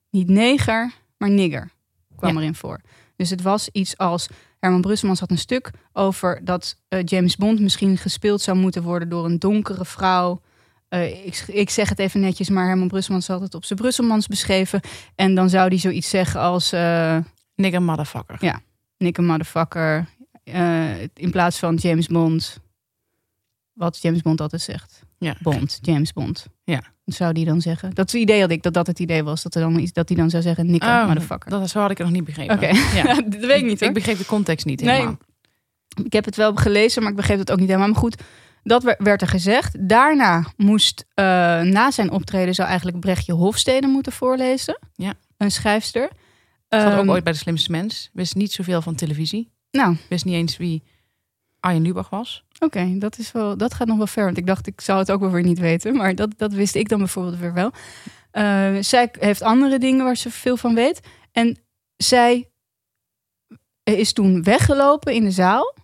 [0.10, 1.72] niet neger, maar nigger
[2.16, 2.40] kwam Ja.
[2.40, 2.82] erin voor.
[3.16, 4.28] Dus het was iets als
[4.62, 9.10] Herman Brusselmans had een stuk over dat eh, James Bond misschien gespeeld zou moeten worden
[9.10, 10.42] door een donkere vrouw.
[10.88, 14.28] Eh, ik, ik zeg het even netjes, maar Herman Brusselmans had het op zijn Brusselmans
[14.28, 14.82] beschreven.
[15.16, 17.18] En dan zou hij zoiets zeggen als eh
[17.56, 18.38] Nigger motherfucker.
[18.40, 18.62] Ja.
[18.98, 20.08] Nick a motherfucker.
[21.14, 22.60] in plaats van James Bond.
[23.74, 25.02] Wat James Bond altijd zegt.
[25.26, 25.36] Ja.
[25.42, 26.46] Bond, James Bond.
[26.64, 26.82] Ja.
[27.06, 27.94] Zou die dan zeggen?
[27.94, 29.44] Dat idee had ik, dat dat het idee was.
[29.44, 31.50] Dat, er dan, iets- dat hij dan zou zeggen, Nick Oh, motherfucker.
[31.50, 32.56] Dat is, zo had ik het nog niet begrepen.
[32.56, 33.14] Oké, Ja.
[33.22, 33.88] dat weet ik niet hoor.
[33.90, 34.92] Ik begreep de context niet Nee.
[34.94, 35.18] helemaal.
[36.04, 37.90] Ik heb het wel gelezen, maar ik begreep het ook niet helemaal.
[37.90, 38.22] Maar goed,
[38.64, 39.90] dat wer- werd er gezegd.
[39.90, 41.26] Daarna moest, eh,
[41.62, 44.80] na zijn optreden, zou eigenlijk Brechtje Hofstede moeten voorlezen.
[44.96, 45.14] Ja.
[45.38, 46.10] Een schrijfster.
[46.70, 48.10] Zat ook Ehm, ooit bij de slimste mens.
[48.14, 49.52] Wist niet zoveel van televisie.
[49.72, 50.84] Nou, Wist niet eens wie
[51.60, 52.44] Arjen Lubach was.
[52.66, 54.26] Oké, dat is wel, dat gaat nog wel ver.
[54.26, 55.96] Want ik dacht, ik zou het ook wel weer niet weten.
[55.96, 57.72] Maar dat, dat wist ik dan bijvoorbeeld weer wel.
[58.32, 61.00] Eh, zij heeft andere dingen waar ze veel van weet.
[61.32, 61.58] En
[61.98, 62.50] zij
[63.84, 65.76] is toen weggelopen in de zaal.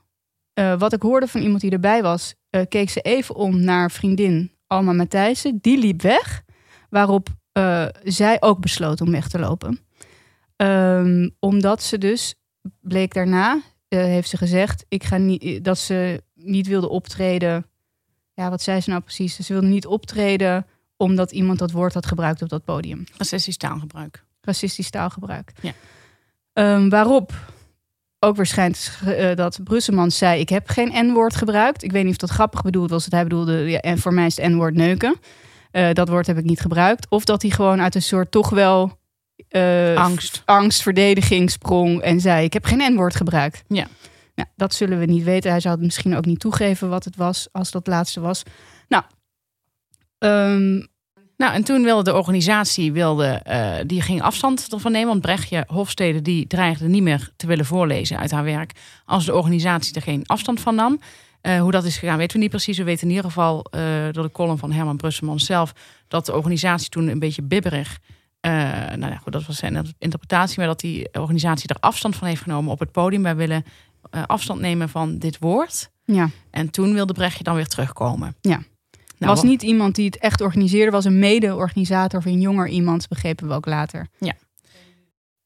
[0.53, 3.91] Eh, wat ik hoorde van iemand die erbij was, eh, keek ze even om naar
[3.91, 5.57] vriendin Alma Matthijssen.
[5.61, 6.43] Die liep weg,
[6.89, 7.29] waarop
[8.03, 9.79] zij ook besloot om weg te lopen.
[10.55, 12.35] Ehm, omdat ze dus,
[12.81, 17.65] bleek daarna, heeft ze gezegd, ik ga niet, dat ze niet wilde optreden.
[18.33, 19.35] Ja, wat zei ze nou precies?
[19.35, 20.65] Ze wilde niet optreden
[20.97, 24.23] omdat iemand dat woord had gebruikt op dat podium Racistisch taalgebruik.
[24.41, 25.51] racistisch taalgebruik.
[25.61, 25.71] Ja.
[26.53, 27.31] Ehm, waarop
[28.19, 31.83] ook weer schijnt eh, dat Brusselmans zei: Ik heb geen N-woord gebruikt.
[31.83, 33.03] Ik weet niet of dat grappig bedoeld was.
[33.03, 35.15] Dat hij bedoelde: ja, En voor mij is het N-woord neuken.
[35.71, 37.09] Eh, dat woord heb ik niet gebruikt.
[37.09, 38.99] Of dat hij gewoon uit een soort toch wel.
[39.49, 40.41] eh, Angst.
[40.45, 43.63] angst, verdediging sprong en zei: Ik heb geen N-woord gebruikt.
[43.67, 43.87] Ja.
[44.37, 45.51] Nou, dat zullen we niet weten.
[45.51, 48.43] Hij zou het misschien ook niet toegeven wat het was, als dat laatste was.
[48.87, 49.03] Nou,
[50.17, 50.85] ehm,
[51.37, 55.07] Nou, en toen wilde de organisatie, wilde, eh, die ging afstand ervan nemen.
[55.07, 58.71] Want Brechtje Hofstede, die dreigde niet meer te willen voorlezen uit haar werk.
[59.05, 60.99] Als de organisatie er geen afstand van nam.
[61.41, 62.77] Eh, hoe dat is gegaan, weten we niet precies.
[62.77, 65.73] We weten in ieder geval eh, door de column van Herman Brusselman zelf...
[66.07, 67.99] dat de organisatie toen een beetje bibberig...
[68.41, 70.57] nou ja, goed, dat was zijn interpretatie...
[70.57, 73.23] maar dat die organisatie er afstand van heeft genomen op het podium.
[73.23, 73.63] Wij willen
[74.25, 75.89] afstand nemen van dit woord.
[76.05, 76.29] ja.
[76.51, 78.35] En toen wilde Brechtje dan weer terugkomen.
[78.41, 78.61] Ja.
[79.17, 83.07] Nou, was niet iemand die het echt organiseerde, was een mede-organisator of een jonger iemand,
[83.07, 84.07] begrepen we ook later.
[84.17, 84.33] Ja.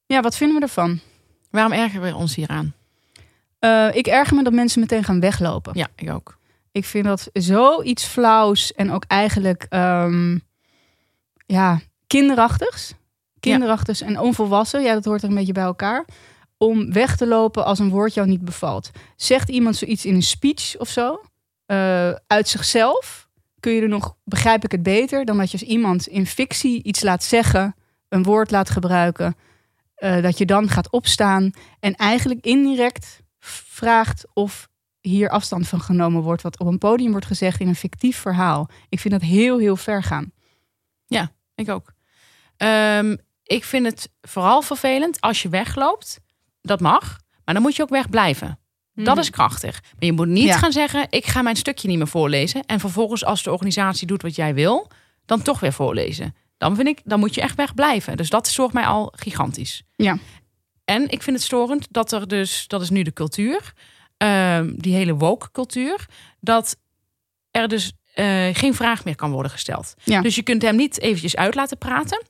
[0.05, 0.99] Ja, wat vinden we ervan?
[1.49, 2.73] Waarom ergeren we ons hieraan?
[3.59, 5.77] Eh, ik erger me dat mensen meteen gaan weglopen.
[5.77, 6.37] Ja, ik ook.
[6.71, 10.37] Ik vind dat zoiets flauws en ook eigenlijk ehm,
[11.45, 12.93] ja, kinderachtigs.
[13.39, 16.05] Kinderachtigs en onvolwassen, ja, dat hoort er een beetje bij elkaar.
[16.63, 18.91] Om weg te lopen als een woord jou niet bevalt.
[19.15, 21.21] Zegt iemand zoiets in een speech of zo,
[21.65, 23.27] eh, uit zichzelf,
[23.59, 26.83] kun je er nog, begrijp ik het beter, dan dat je als iemand in fictie
[26.83, 27.75] iets laat zeggen,
[28.09, 29.35] een woord laat gebruiken,
[29.95, 34.69] eh, dat je dan gaat opstaan en eigenlijk indirect vraagt of
[34.99, 38.69] hier afstand van genomen wordt, wat op een podium wordt gezegd in een fictief verhaal.
[38.89, 40.31] Ik vind dat heel, heel ver gaan.
[41.55, 41.93] Ik ook.
[42.57, 46.19] Ehm, ik vind het vooral vervelend als je wegloopt.
[46.61, 47.19] Dat mag.
[47.45, 48.59] Maar dan moet je ook wegblijven.
[48.93, 49.81] Dat is krachtig.
[49.81, 50.57] Maar je moet niet Ja.
[50.57, 52.65] gaan zeggen: ik ga mijn stukje niet meer voorlezen.
[52.65, 54.87] En vervolgens, als de organisatie doet wat jij wil,
[55.25, 56.35] dan toch weer voorlezen.
[56.57, 58.17] Dan vind ik, dan moet je echt wegblijven.
[58.17, 59.83] Dus dat zorgt mij al gigantisch.
[59.95, 60.17] Ja.
[60.85, 63.73] En ik vind het storend dat er dus, dat is nu de cultuur,
[64.17, 66.05] ehm, die hele woke cultuur,
[66.39, 66.77] dat
[67.51, 69.93] er dus eh, geen vraag meer kan worden gesteld.
[70.03, 70.21] Ja.
[70.21, 72.21] Dus je kunt hem niet eventjes uit laten praten.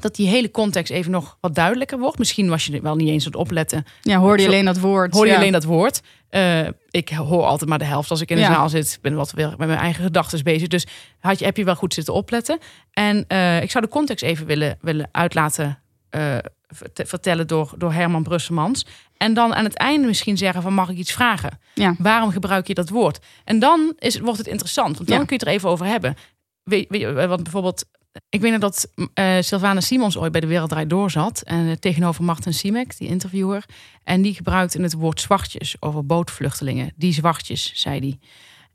[0.00, 2.18] Dat die hele context even nog wat duidelijker wordt.
[2.18, 3.84] Misschien was je er wel niet eens aan het opletten.
[4.02, 5.14] Ja, hoorde je alleen dat woord.
[5.14, 5.36] Hoor je ja.
[5.38, 6.00] alleen dat woord?
[6.28, 8.52] Eh, ik hoor altijd maar de helft als ik in de Ja.
[8.52, 8.92] zaal zit.
[8.92, 10.68] Ik ben wat weer met mijn eigen gedachten bezig.
[10.68, 10.86] Dus
[11.20, 12.58] had je, heb je wel goed zitten opletten.
[12.92, 15.78] En eh, ik zou de context even willen, willen uitlaten
[16.10, 18.86] eh, vert- vertellen door, door Herman Brusselmans.
[19.16, 21.58] En dan aan het einde misschien zeggen van mag ik iets vragen?
[21.74, 21.94] Ja.
[21.98, 23.18] Waarom gebruik je dat woord?
[23.44, 24.96] En dan is, wordt het interessant.
[24.96, 26.14] Want dan kun je het er even over hebben.
[26.62, 27.84] Weet, weet je, want bijvoorbeeld...
[28.28, 31.42] Ik weet nog dat eh Sylvana Simons ooit bij de Wereld Draait Door zat.
[31.42, 33.64] En eh, tegenover Martin Siemek, die interviewer.
[34.04, 36.92] En die gebruikte het woord zwartjes over bootvluchtelingen.
[36.96, 38.18] Die zwartjes, zei hij.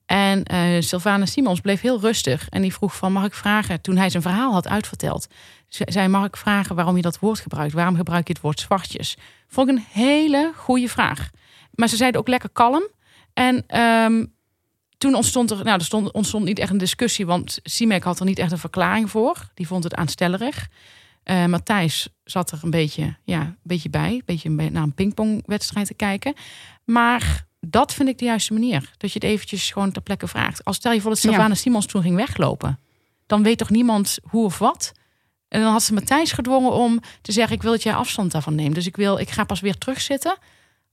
[0.05, 2.49] En eh Sylvana Simons bleef heel rustig.
[2.49, 3.81] En die vroeg van, mag ik vragen...
[3.81, 5.27] Toen hij zijn verhaal had uitverteld.
[5.67, 7.73] ze- Zei, mag ik vragen waarom je dat woord gebruikt?
[7.73, 9.17] Waarom gebruik je het woord zwartjes?
[9.47, 11.29] Vond ik een hele goede vraag.
[11.71, 12.87] Maar ze zeiden ook lekker kalm.
[13.33, 14.25] En ehm,
[15.01, 18.25] toen ontstond er, nou, er stond, ontstond niet echt een discussie, want Simek had er
[18.25, 19.49] niet echt een verklaring voor.
[19.53, 20.67] Die vond het aanstellerig.
[21.23, 25.87] Uh, Matthijs zat er een beetje, ja, een beetje bij, een beetje naar een pingpongwedstrijd
[25.87, 26.33] te kijken.
[26.83, 28.91] Maar dat vind ik de juiste manier.
[28.97, 30.63] Dat je het eventjes gewoon ter plekke vraagt.
[30.65, 31.53] Als stel je voor dat Sylvana ja.
[31.53, 32.79] Simons toen ging weglopen.
[33.25, 34.91] Dan weet toch niemand hoe of wat?
[35.47, 38.55] En dan had ze Matthijs gedwongen om te zeggen: Ik wil dat jij afstand daarvan
[38.55, 38.75] neemt.
[38.75, 40.37] Dus ik, wil, ik ga pas weer terugzitten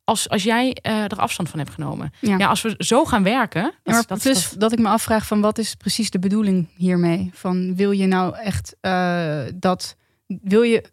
[0.09, 2.13] als, als jij uh, er afstand van hebt genomen.
[2.21, 2.47] Ja.
[2.47, 3.63] als we zo gaan werken.
[3.63, 4.61] Ja, maar dat, dus dat...
[4.61, 7.31] dat ik me afvraag van wat is precies de bedoeling hiermee?
[7.33, 9.97] Van wil je nou echt uh, dat.
[10.27, 10.85] Wil je,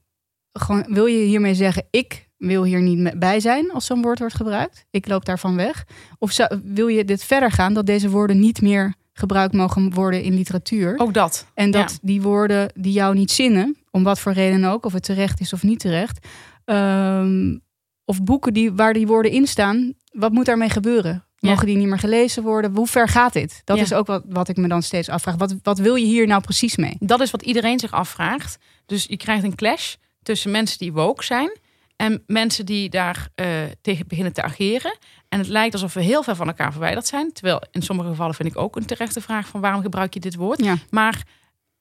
[0.53, 4.35] gewoon, wil je hiermee zeggen: Ik wil hier niet bij zijn als zo'n woord wordt
[4.35, 4.85] gebruikt?
[4.89, 5.85] Ik loop daarvan weg.
[6.19, 10.23] Of zou, wil je dit verder gaan dat deze woorden niet meer gebruikt mogen worden
[10.23, 10.93] in literatuur?
[10.97, 11.45] Ook dat.
[11.53, 15.03] En dat die woorden die jou niet zinnen, om wat voor reden ook, of het
[15.03, 16.27] terecht is of niet terecht.
[16.65, 17.63] Um,
[18.05, 21.25] of boeken die, waar die woorden in staan, wat moet daarmee gebeuren?
[21.39, 22.75] Mogen die niet meer gelezen worden?
[22.75, 23.61] Hoe ver gaat dit?
[23.63, 25.35] Dat is ook wat, wat ik me dan steeds afvraag.
[25.35, 26.95] Wat, wat wil je hier nou precies mee?
[26.99, 28.57] Dat is wat iedereen zich afvraagt.
[28.85, 31.57] Dus je krijgt een clash tussen mensen die woke zijn
[31.95, 33.47] en mensen die daar uh,
[33.81, 34.97] tegen beginnen te ageren.
[35.29, 37.33] En het lijkt alsof we heel ver van elkaar verwijderd zijn.
[37.33, 40.35] Terwijl in sommige gevallen vind ik ook een terechte vraag van waarom gebruik je dit
[40.35, 40.63] woord.
[40.63, 40.75] Ja.
[40.89, 41.23] Maar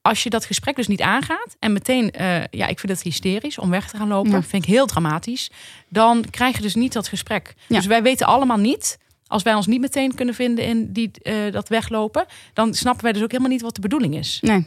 [0.05, 3.59] als je dat gesprek dus niet aangaat en meteen, uh, ja, ik vind het hysterisch
[3.59, 5.51] om weg te gaan lopen, vind ik heel dramatisch,
[5.89, 7.55] dan krijg je dus niet dat gesprek.
[7.69, 11.53] Dus wij weten allemaal niet, als wij ons niet meteen kunnen vinden in die, uh,
[11.53, 14.39] dat weglopen, dan snappen wij dus ook helemaal niet wat de bedoeling is.
[14.43, 14.67] Nee.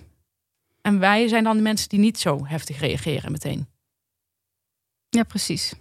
[0.82, 3.68] En wij zijn dan de mensen die niet zo heftig reageren meteen.
[5.10, 5.74] Ja, precies.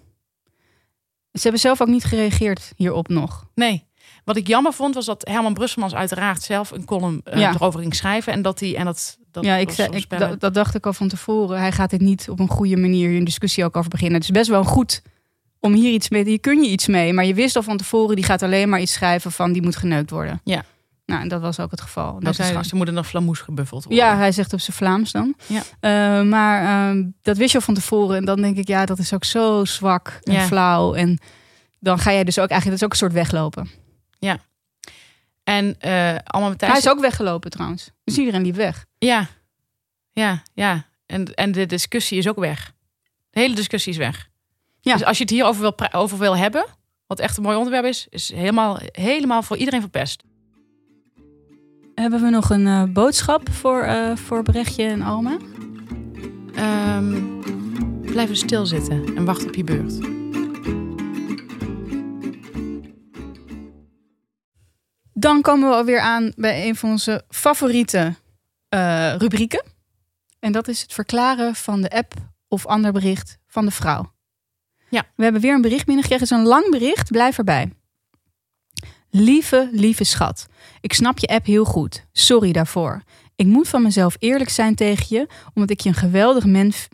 [1.32, 3.46] Ze hebben zelf ook niet gereageerd hierop nog.
[3.54, 3.84] Nee.
[4.24, 7.54] Wat ik jammer vond, was dat Herman Brusselmans uiteraard zelf een column uh, ja.
[7.54, 8.32] erover ging schrijven.
[8.32, 10.92] En dat hij, en dat, dat ja, ik, zei, ik dat, dat, dacht ik al
[10.92, 11.58] van tevoren.
[11.58, 14.16] Hij gaat dit niet op een goede manier een discussie ook over beginnen.
[14.16, 15.02] Het is best wel goed
[15.60, 17.12] om hier iets mee, hier kun je iets mee.
[17.12, 19.76] Maar je wist al van tevoren, die gaat alleen maar iets schrijven van die moet
[19.76, 20.40] geneukt worden.
[20.44, 20.64] Ja.
[21.06, 22.20] Nou, en dat was ook het geval.
[22.20, 24.04] Dat ze moeten nog flamoes gebuffeld worden.
[24.04, 25.34] Ja, hij zegt op zijn Vlaams dan.
[25.46, 25.62] Ja.
[26.20, 28.16] Uh, maar uh, dat wist je al van tevoren.
[28.16, 30.46] En dan denk ik, ja, dat is ook zo zwak en ja.
[30.46, 30.94] flauw.
[30.94, 31.18] En
[31.80, 33.70] dan ga jij dus ook eigenlijk, dat is ook een soort weglopen.
[34.18, 34.38] Ja.
[35.46, 37.90] En uh, allemaal Hij is ook weggelopen trouwens.
[38.04, 38.86] Dus iedereen liep weg.
[38.98, 39.26] Ja.
[40.12, 40.86] Ja, ja.
[41.06, 42.72] En, en de discussie is ook weg.
[43.30, 44.28] De hele discussie is weg.
[44.80, 44.92] Ja.
[44.92, 46.66] Dus als je het hierover wil, over wil hebben,
[47.06, 50.22] wat echt een mooi onderwerp is, is helemaal, helemaal voor iedereen verpest.
[51.94, 55.36] Hebben we nog een uh, boodschap voor, uh, voor Brechtje en Alma?
[56.96, 57.40] Um,
[58.00, 60.15] blijf eens stilzitten en wacht op je beurt.
[65.18, 68.14] Dan komen we alweer aan bij een van onze favoriete
[68.74, 69.64] uh, rubrieken.
[70.38, 72.14] En dat is het verklaren van de app
[72.48, 74.12] of ander bericht van de vrouw.
[74.88, 75.04] Ja.
[75.14, 76.26] We hebben weer een bericht binnengekregen.
[76.28, 77.10] Het is een lang bericht.
[77.10, 77.72] Blijf erbij.
[79.10, 80.46] Lieve, lieve schat.
[80.80, 82.06] Ik snap je app heel goed.
[82.12, 83.02] Sorry daarvoor.
[83.36, 86.44] Ik moet van mezelf eerlijk zijn tegen je, omdat ik je een geweldig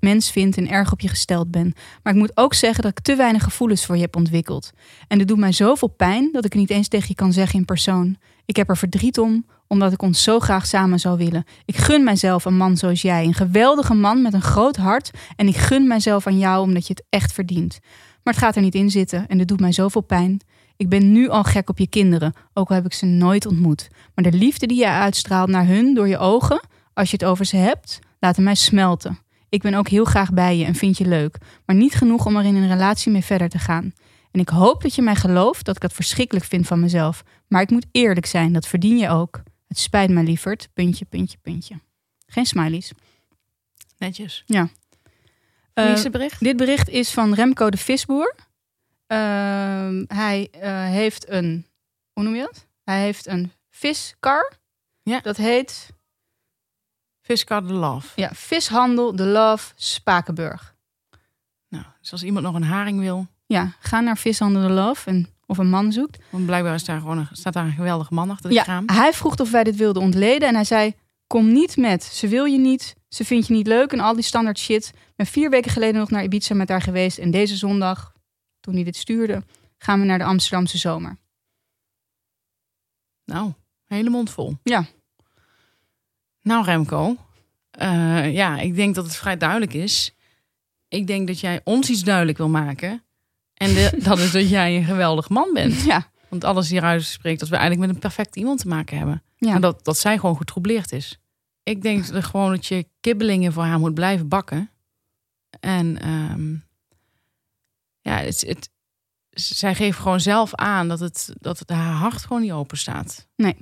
[0.01, 1.73] mens, vind en erg op je gesteld ben.
[2.03, 4.71] Maar ik moet ook zeggen dat ik te weinig gevoelens voor je heb ontwikkeld.
[5.09, 7.59] En dit doet mij zoveel pijn dat ik het niet eens tegen je kan zeggen
[7.59, 8.17] in persoon.
[8.45, 11.45] Ik heb er verdriet om, omdat ik ons zo graag samen zou willen.
[11.65, 15.11] Ik gun mijzelf een man zoals jij, een geweldige man met een groot hart.
[15.37, 17.79] En ik gun mijzelf aan jou omdat je het echt verdient.
[18.23, 20.41] Maar het gaat er niet in zitten en dit doet mij zoveel pijn.
[20.77, 23.89] Ik ben nu al gek op je kinderen, ook al heb ik ze nooit ontmoet.
[24.15, 26.61] Maar de liefde die je uitstraalt naar hun door je ogen,
[26.95, 29.19] als je het over ze hebt, laten mij smelten.
[29.49, 32.37] Ik ben ook heel graag bij je en vind je leuk, maar niet genoeg om
[32.37, 33.93] er in een relatie mee verder te gaan.
[34.31, 37.25] En ik hoop dat je mij gelooft dat ik dat verschrikkelijk vind van mezelf.
[37.49, 39.43] Maar ik moet eerlijk zijn, dat verdien je ook.
[39.69, 40.69] Het spijt me, lieverd.
[40.75, 41.75] Puntje, puntje, puntje.
[42.27, 42.93] Geen smileys.
[43.99, 44.43] Netjes.
[44.47, 44.69] Ja.
[45.75, 46.33] Bericht?
[46.33, 48.35] Uh, dit bericht is van Remco de Visboer.
[49.13, 51.67] Uh, hij uh, heeft een,
[52.13, 52.67] hoe noem je dat?
[52.85, 54.53] Hij heeft een viskar.
[55.03, 55.21] Ja.
[55.21, 55.91] Dat heet...
[57.21, 58.09] Viskar de Love.
[58.21, 60.75] Ja, vishandel de Love Spakenburg.
[61.69, 63.27] Nou, dus als iemand nog een haring wil...
[63.47, 66.19] Ja, ga naar vishandel de Love en of een man zoekt.
[66.31, 68.85] Want blijkbaar is daar gewoon een, staat daar een geweldige man achter de ja, kraam.
[68.87, 70.95] Hij vroeg of wij dit wilden ontleden en hij zei...
[71.27, 74.25] Kom niet met, ze wil je niet, ze vindt je niet leuk en al die
[74.25, 74.87] standaard shit.
[74.95, 78.13] Ik ben vier weken geleden nog naar Ibiza met haar geweest en deze zondag
[78.63, 79.43] toen hij dit stuurde,
[79.79, 81.17] gaan we naar de Amsterdamse zomer.
[83.25, 83.53] Nou,
[83.87, 84.57] hele mond vol.
[84.63, 84.87] Ja.
[86.43, 87.17] Nou, Remco.
[87.81, 90.15] Uh, ja, ik denk dat het vrij duidelijk is.
[90.89, 93.03] Ik denk dat jij ons iets duidelijk wil maken.
[93.55, 95.83] En de, dat is dat jij een geweldig man bent.
[95.83, 96.11] Ja.
[96.29, 99.23] Want alles hieruit spreekt dat we eigenlijk met een perfect iemand te maken hebben.
[99.37, 99.55] Ja.
[99.55, 101.19] En dat, dat zij gewoon getroubleerd is.
[101.63, 104.71] Ik denk dat gewoon dat je kibbelingen voor haar moet blijven bakken.
[105.61, 106.65] En um,
[108.03, 108.71] ja, het, het,
[109.31, 113.29] zij geeft gewoon zelf aan dat het, dat het haar hart gewoon niet open staat.
[113.37, 113.57] Nee.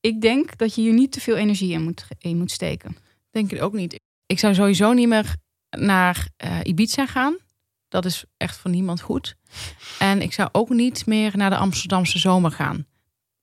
[0.00, 2.96] ik denk dat je hier niet te veel energie in moet, in moet steken.
[3.30, 4.00] Denk ik ook niet.
[4.26, 5.36] Ik zou sowieso niet meer
[5.70, 7.36] naar eh, Ibiza gaan.
[7.88, 9.36] Dat is echt voor niemand goed.
[9.98, 12.86] En ik zou ook niet meer naar de Amsterdamse zomer gaan.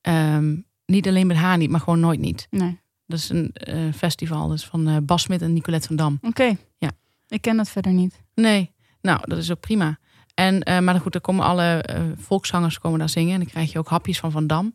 [0.00, 2.46] Ehm, niet alleen met haar niet, maar gewoon nooit niet.
[2.50, 2.80] Nee.
[3.06, 6.18] Dat is een eh, festival dus van eh Bas Smit en Nicolette van Dam.
[6.22, 6.56] Oké.
[6.78, 6.90] Ja.
[7.28, 8.22] Ik ken dat verder niet.
[8.34, 9.98] Nee, nou, dat is ook prima.
[10.34, 13.32] En, eh, maar goed, er komen alle eh, volkszangers komen daar zingen.
[13.32, 14.74] En dan krijg je ook hapjes van Van Dam.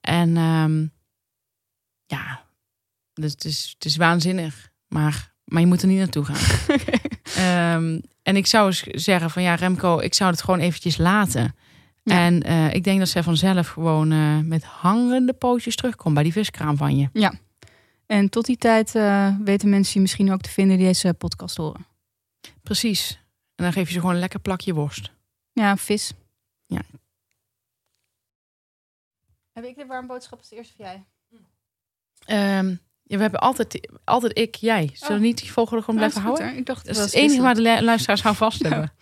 [0.00, 0.86] En ehm,
[2.06, 2.44] ja,
[3.12, 4.70] dus het, is, het is waanzinnig.
[4.88, 6.68] Maar, maar je moet er niet naartoe gaan.
[7.36, 11.54] Ehm, en ik zou eens zeggen van ja, Remco, ik zou het gewoon eventjes laten.
[12.02, 12.18] Ja.
[12.18, 14.08] En eh, ik denk dat zij vanzelf gewoon
[14.48, 17.08] met hangende pootjes terugkomt bij die viskraam van je.
[18.06, 18.92] En tot die tijd
[19.44, 21.86] weten mensen je misschien ook te vinden die deze podcast horen.
[22.62, 23.21] Precies.
[23.54, 25.10] En dan geef je ze gewoon een lekker plakje worst.
[25.52, 26.12] Ja, vis.
[26.66, 26.80] Ja.
[29.52, 31.04] Heb ik de warme boodschap als eerste of jij?
[32.24, 32.68] Ehm,
[33.02, 34.90] ja, we hebben altijd, altijd ik, jij.
[34.92, 35.20] Zullen we Oh.
[35.20, 36.56] niet die volgorde gewoon blijven houden?
[36.56, 38.92] Ik dacht, Dat is het enige waar de lu- luisteraars aan vast hebben.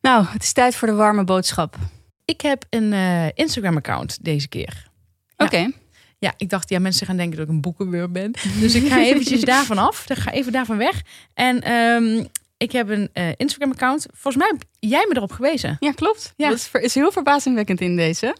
[0.00, 1.76] Nou, het is tijd voor de warme boodschap.
[2.24, 4.90] Ik heb een eh, Instagram-account deze keer.
[5.36, 5.44] Ja.
[5.44, 5.70] Oké.
[6.18, 8.32] Ja, ik dacht, ja, mensen gaan denken dat ik een boekenweur ben.
[8.60, 10.10] Dus ik ga eventjes daarvan af.
[10.10, 11.02] Ik ga even daarvan weg.
[11.34, 12.24] En ehm,
[12.58, 14.06] ik heb een eh, Instagram-account.
[14.12, 15.76] Volgens mij heb jij me erop gewezen.
[15.80, 16.32] Ja, klopt.
[16.36, 16.48] Ja.
[16.48, 18.36] Dat is, is heel verbazingwekkend in deze.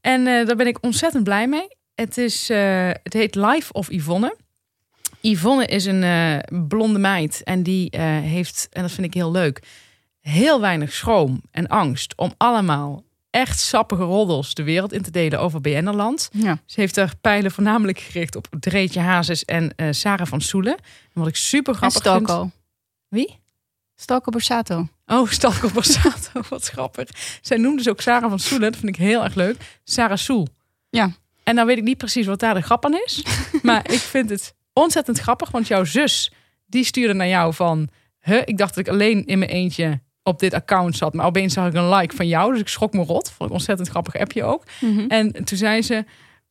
[0.00, 1.68] En eh, daar ben ik ontzettend blij mee.
[1.94, 4.36] Het, is, eh, het heet Life of Yvonne.
[5.20, 7.42] Yvonne is een blonde meid.
[7.44, 9.62] En die heeft, en dat vind ik heel leuk,
[10.20, 15.40] heel weinig schroom en angst om allemaal echt sappige roddels de wereld in te delen
[15.40, 16.28] over BN'erland.
[16.32, 16.58] Ja.
[16.66, 20.76] Ze heeft haar pijlen voornamelijk gericht op Dreetje Hazes en Sarah van Soelen.
[20.76, 22.52] En wat ik super En grappig vind...
[23.10, 23.38] Wie?
[23.96, 24.88] Stalko Borsato.
[25.06, 27.08] Oh, Stalko Borsato, wat grappig.
[27.40, 29.80] Zij noemde ze ook Sarah van Soelen, dat vind ik heel erg leuk.
[29.84, 30.48] Sarah Soel.
[30.90, 31.10] Ja.
[31.42, 33.24] En dan weet ik niet precies wat daar de grap aan is.
[33.62, 36.32] maar ik vind het ontzettend grappig, want jouw zus,
[36.66, 37.88] die stuurde naar jou van...
[38.20, 41.14] Huh, ik dacht dat ik alleen in mijn eentje op dit account zat.
[41.14, 43.30] Maar opeens zag ik een like van jou, dus ik schrok me rot.
[43.30, 44.64] Vond ik ontzettend grappig appje ook.
[44.80, 45.08] Mhm.
[45.08, 46.04] En toen zei ze,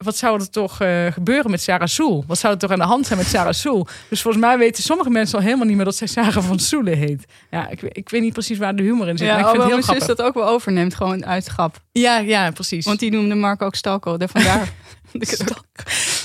[0.04, 2.24] wat zou er toch eh, gebeuren met Sarah Soel?
[2.28, 3.88] Wat zou er toch aan de hand zijn met Sarah Soel?
[4.10, 6.98] Dus volgens mij weten sommige mensen al helemaal niet meer dat zij Sarah van Soelen
[6.98, 7.26] heet.
[7.52, 9.50] Ja, ik, weet- ik weet niet precies waar de humor in zit, Ja, maar ik
[9.50, 11.82] vind het heel mijn zus dat ook wel overneemt, gewoon uit grap.
[11.92, 12.86] Ja, ja, precies.
[12.86, 14.18] Want die noemde Marco ook Stalko.
[14.18, 14.70] Daar vandaar.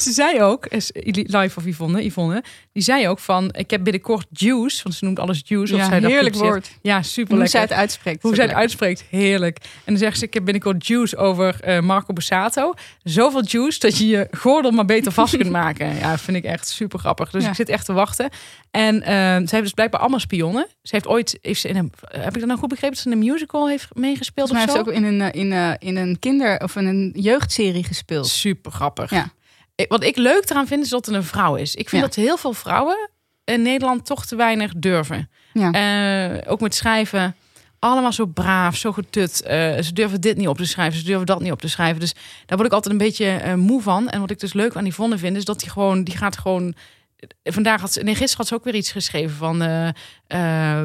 [0.01, 0.67] Ze zei ook,
[1.13, 2.43] live of Yvonne, Yvonne,
[2.73, 5.75] die zei ook van, ik heb binnenkort juice, want ze noemt alles juice.
[5.75, 6.67] of ja, zij dat heerlijk publiceert.
[6.69, 6.79] woord.
[6.83, 7.49] Ja, super Hoe lekker.
[7.49, 8.23] zij het uitspreekt.
[8.23, 9.59] Hoe zij het uitspreekt, heerlijk.
[9.63, 12.75] En dan zegt ze, ik heb binnenkort juice over eh, Marco Borsato.
[13.03, 15.97] Zoveel juice dat je je gordel maar beter vast kunt maken.
[15.97, 17.31] Ja, vind ik echt super grappig.
[17.31, 17.49] Dus Ja.
[17.49, 18.29] ik zit echt te wachten.
[18.71, 20.67] En eh, ze heeft dus blijkbaar allemaal spionnen.
[20.83, 23.11] Ze heeft ooit, heeft ze in een, heb ik dat nou goed begrepen, dat ze
[23.11, 24.75] in een musical heeft meegespeeld of heeft zo?
[24.75, 28.27] ze ook in een, eh, in, in een kinder- of in een jeugdserie gespeeld.
[28.29, 29.11] Super grappig.
[29.11, 29.29] Ja.
[29.75, 31.75] Ik- Wat ik leuk eraan vind, is dat het een vrouw is.
[31.75, 32.09] Ik vind Ja.
[32.09, 33.11] dat heel veel vrouwen
[33.45, 35.31] in Nederland toch te weinig durven.
[35.53, 35.71] Ja.
[36.41, 37.37] Eh, ook met schrijven.
[37.79, 39.43] Allemaal zo braaf, zo getut.
[39.43, 42.01] Eh, ze durven dit niet op te schrijven, ze durven dat niet op te schrijven.
[42.01, 42.13] Dus
[42.47, 44.09] daar word ik altijd een beetje eh, moe van.
[44.09, 46.75] En wat ik dus leuk aan Yvonne vind, is dat die gewoon, die gaat gewoon.
[47.45, 49.59] Vandaag had ze, nee, gisteren had ze ook weer iets geschreven van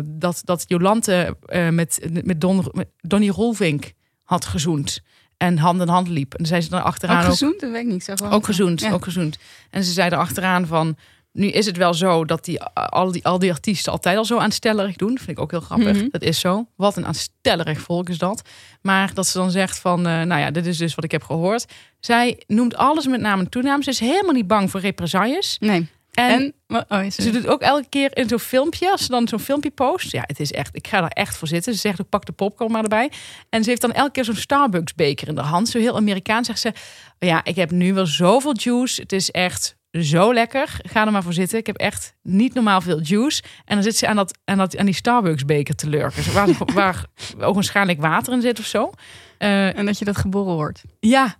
[0.05, 3.91] dat, dat Jolante eh, met, met, Don, met Donnie Rolvink
[4.23, 5.01] had gezoend.
[5.39, 6.33] En hand in hand liep.
[6.33, 7.59] En zei ze dan achteraan Ook ook gezoend?
[7.59, 8.11] Dat weet ik niet.
[8.15, 8.91] Wel ook gezoend, Ja.
[8.91, 9.37] ook gezoend.
[9.69, 10.95] En ze zei erachteraan van...
[11.31, 14.37] Nu is het wel zo dat die, al, die, al die artiesten altijd al zo
[14.37, 15.09] aanstellerig doen.
[15.09, 15.95] Dat vind ik ook heel grappig.
[15.95, 16.07] Mhm.
[16.11, 16.65] Dat is zo.
[16.75, 18.41] Wat een aanstellerig volk is dat.
[18.81, 19.97] Maar dat ze dan zegt van...
[20.07, 21.65] eh, nou ja, dit is dus wat ik heb gehoord.
[21.99, 23.83] Zij noemt alles met naam en toenaam.
[23.83, 25.57] Ze is helemaal niet bang voor represailles.
[25.59, 25.87] Nee.
[26.13, 26.53] En, En?
[26.87, 28.91] Oh, ze doet ook elke keer in zo'n filmpje...
[28.91, 30.11] als ze dan zo'n filmpje post...
[30.11, 30.75] Ja, het is echt...
[30.75, 31.73] Ik ga er echt voor zitten.
[31.73, 33.11] Ze zegt ook, pak de popcorn maar erbij.
[33.49, 35.69] En ze heeft dan elke keer zo'n Starbucks beker in de hand.
[35.69, 36.73] Zo heel Amerikaans zegt ze...
[37.19, 39.01] Ja, ik heb nu wel zoveel juice.
[39.01, 40.79] Het is echt zo lekker.
[40.83, 41.57] Ga er maar voor zitten.
[41.57, 43.43] Ik heb echt niet normaal veel juice.
[43.65, 46.33] En dan zit ze aan, dat, aan, dat, aan die Starbucks beker te lurken.
[46.33, 47.05] Waar, waar
[47.39, 48.89] ook waarschijnlijk water in zit of zo.
[49.37, 50.83] Eh, En dat je dat geboren wordt.
[50.99, 51.35] ja.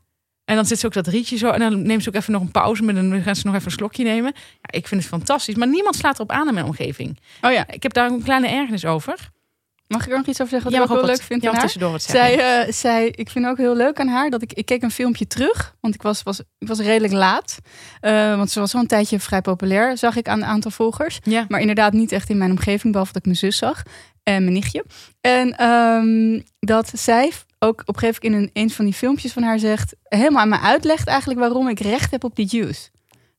[0.50, 1.50] En dan zit ze ook dat rietje zo.
[1.50, 2.84] En dan neemt ze ook even nog een pauze.
[2.84, 4.32] Maar dan gaan ze nog even een slokje nemen.
[4.36, 5.56] Ja, ik vind het fantastisch.
[5.56, 7.20] Maar niemand slaat erop aan in mijn omgeving.
[7.42, 7.68] Oh ja.
[7.68, 9.30] Ik heb daar een kleine ergernis over.
[9.88, 11.46] Mag ik er nog iets over zeggen wat ik mag ook wel wat- leuk vind
[11.46, 11.62] aan haar?
[11.62, 12.02] tussendoor wat.
[12.02, 14.92] Zij, eh, zij, ik vind ook heel leuk aan haar dat ik, ik keek een
[14.92, 17.58] filmpje terug, want ik was, was, ik was redelijk laat.
[18.00, 21.20] Eh, want ze was al een tijdje vrij populair, zag ik aan een aantal volgers.
[21.24, 21.46] ja.
[21.48, 23.84] Maar inderdaad niet echt in mijn omgeving, behalve dat ik mijn zus zag
[24.36, 24.86] en mijn nichtje.
[25.22, 29.34] En ehm, dat zij ook op een gegeven moment in een, een van die filmpjes
[29.34, 32.90] van haar zegt, helemaal aan me uitlegt eigenlijk waarom ik recht heb op die juice.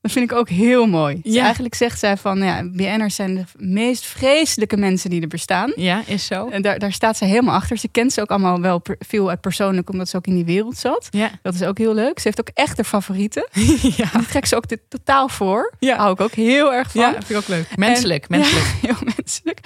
[0.01, 1.19] Dat vind ik ook heel mooi.
[1.23, 5.71] Dus eigenlijk zegt zij van, ja, BN'ers zijn de meest vreselijke mensen die er bestaan.
[5.75, 6.49] Ja, is zo.
[6.49, 7.77] En daar, daar staat ze helemaal achter.
[7.77, 10.45] Ze kent ze ook allemaal wel per- veel uit persoonlijk, omdat ze ook in die
[10.45, 11.07] wereld zat.
[11.09, 11.29] Ja.
[11.41, 12.19] Dat is ook heel leuk.
[12.19, 13.47] Ze heeft ook echt haar favorieten.
[13.97, 14.09] ja.
[14.13, 15.73] Die trekt ze ook dit totaal voor.
[15.79, 15.95] Ja.
[15.97, 17.01] Hou ik ook heel erg van.
[17.01, 17.75] ja, vind ik ook leuk.
[17.77, 18.65] Menselijk, En- menselijk.
[18.81, 19.59] Ja, heel menselijk.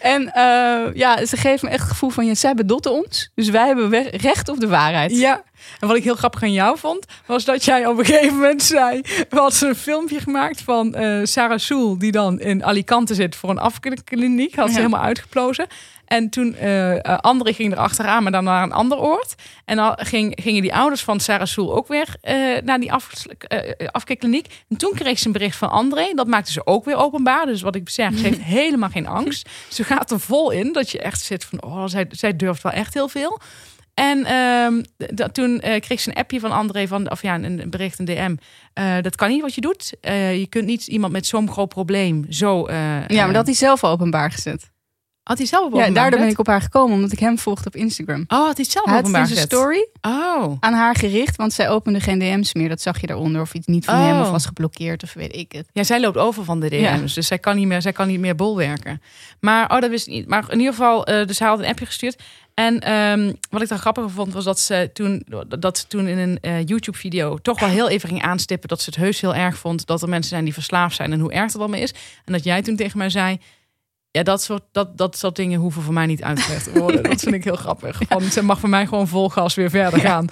[0.00, 3.30] En eh, ja, ze geeft me echt het gevoel van, ja, zij bedotten ons.
[3.34, 5.16] Dus wij hebben recht op de waarheid.
[5.18, 5.42] Ja,
[5.80, 8.62] en wat ik heel grappig aan jou vond, was dat jij op een gegeven moment
[8.62, 9.00] zei...
[9.28, 13.50] We hadden een filmpje gemaakt van eh, Sarah Soel, die dan in Alicante zit voor
[13.50, 14.54] een afkliniek.
[14.54, 14.78] Had ze Ja.
[14.80, 15.66] helemaal uitgeplozen.
[16.04, 19.34] En toen eh eh, André ging er achteraan, maar dan naar een ander oord.
[19.64, 22.16] En dan ging, gingen die ouders van Sarah Soel ook weer
[22.64, 23.12] naar die af,
[23.86, 24.46] afkikkliniek.
[24.68, 26.12] En toen kreeg ze een bericht van André.
[26.14, 27.46] Dat maakte ze ook weer openbaar.
[27.46, 29.48] Dus wat ik zeg, ze heeft helemaal geen angst.
[29.68, 31.62] Ze gaat er vol in, dat je echt zit van...
[31.62, 33.40] Oh, zij, zij durft wel echt heel veel.
[33.94, 34.82] En ehm,
[35.14, 37.98] dat, toen eh, kreeg ze een appje van André, van, of ja, een, een bericht,
[37.98, 38.36] een DM.
[38.72, 39.92] Eh, dat kan niet wat je doet.
[40.00, 42.70] Eh, je kunt niet iemand met zo'n groot probleem zo...
[42.70, 44.70] Ja, maar dat had hij zelf openbaar gezet.
[45.22, 46.40] had hij zelf op Ja, openbaar daardoor ben gezet?
[46.40, 48.24] ik op haar gekomen, omdat ik hem volgde op Instagram.
[48.28, 49.52] Oh, had hij zelf Hij had openbaar dus een gezet?
[49.52, 50.56] story Oh.
[50.60, 52.68] aan haar gericht, want zij opende geen DM's meer.
[52.68, 54.04] Dat zag je daaronder, of iets niet van Oh.
[54.06, 55.68] hem of was geblokkeerd of weet ik het.
[55.72, 57.14] Ja, zij loopt over van de DM's, Ja.
[57.14, 59.02] dus zij kan niet meer, zij kan niet meer bolwerken.
[59.40, 60.28] Maar, oh, dat wist ik niet.
[60.28, 62.22] Maar in ieder geval, dus hij had een appje gestuurd.
[62.54, 65.26] En ehm, wat ik dan grappiger vond, was dat ze toen,
[65.58, 68.90] dat ze toen in een eh, YouTube-video toch wel heel even ging aanstippen dat ze
[68.90, 71.52] het heus heel erg vond dat er mensen zijn die verslaafd zijn en hoe erg
[71.52, 71.94] dat allemaal is.
[72.24, 73.38] En dat jij toen tegen mij zei.
[74.10, 77.02] Ja, dat soort, dat, dat soort dingen hoeven voor mij niet uitgelegd te worden.
[77.10, 78.00] Dat vind ik heel grappig.
[78.08, 80.28] Van, ze mag voor mij gewoon vol gas weer verder gaan.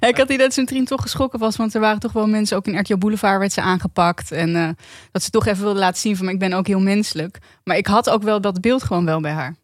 [0.00, 2.56] Ja, ik had die dat zijn toch geschrokken was, want er waren toch wel mensen,
[2.56, 4.32] ook in RTL Boulevard werd ze aangepakt.
[4.32, 4.68] En eh,
[5.12, 7.38] dat ze toch even wilde laten zien van, ik ben ook heel menselijk.
[7.64, 9.56] Maar ik had ook wel dat beeld gewoon wel bij haar.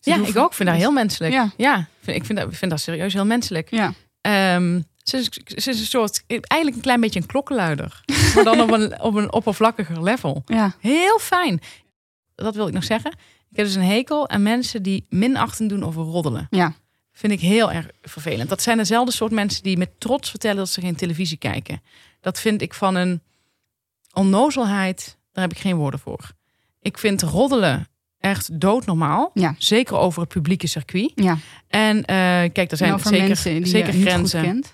[0.00, 0.54] Ze Ja, ik ook.
[0.54, 1.32] vind dat heel menselijk.
[1.32, 1.52] Ja.
[1.56, 3.70] Ja, vind, ik vind dat, vind dat serieus heel menselijk.
[3.70, 3.92] Ja.
[4.20, 5.24] Ehm, ze, is,
[5.62, 8.00] ze is een soort, eigenlijk een klein beetje een klokkenluider.
[8.34, 10.42] Maar dan op een, op een oppervlakkiger level.
[10.46, 10.74] Ja.
[10.78, 11.60] Heel fijn.
[12.34, 13.10] Dat wil ik nog zeggen.
[13.50, 16.46] Ik heb dus een hekel aan mensen die minachtend doen over roddelen.
[16.50, 16.74] Ja.
[17.12, 18.48] Vind ik heel erg vervelend.
[18.48, 21.82] Dat zijn dezelfde soort mensen die met trots vertellen dat ze geen televisie kijken.
[22.20, 23.22] Dat vind ik van een
[24.12, 25.16] onnozelheid.
[25.32, 26.30] Daar heb ik geen woorden voor.
[26.80, 27.88] Ik vind roddelen
[28.20, 29.30] echt doodnormaal.
[29.34, 29.54] Ja.
[29.58, 31.12] Zeker over het publieke circuit.
[31.14, 31.38] Ja.
[31.68, 32.16] En eh,
[32.52, 34.64] kijk, er zijn zeker, die zeker grenzen.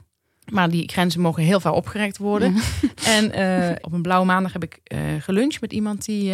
[0.53, 2.55] Maar die grenzen mogen heel vaak opgerekt worden.
[2.55, 2.61] Ja.
[3.17, 6.33] En eh, op een blauwe maandag heb ik eh geluncht met iemand die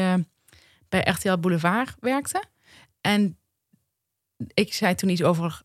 [0.89, 2.45] bij RTL Boulevard werkte.
[3.01, 3.37] En
[4.55, 5.63] ik zei toen iets over.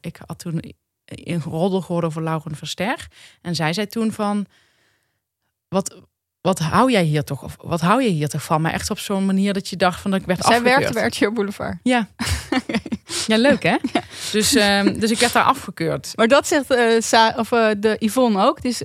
[0.00, 3.08] ik had toen een roddel gehoord over Lauren Verster.
[3.42, 4.46] En zij zei toen van.
[5.68, 6.02] Wat,
[6.44, 7.42] wat hou jij hier toch?
[7.42, 8.60] Of wat hou je hier toch van?
[8.62, 10.94] Maar echt op zo'n manier dat je dacht van dat ik werd Zij afgekeurd.
[10.94, 11.76] werkte bij Boulevard.
[11.82, 12.08] Ja.
[13.26, 13.76] ja, leuk hè?
[14.32, 16.12] Dus, ehm, dus ik werd daar afgekeurd.
[16.14, 18.62] Maar dat zegt eh, Sa of, eh, de Yvonne ook.
[18.62, 18.76] Dus,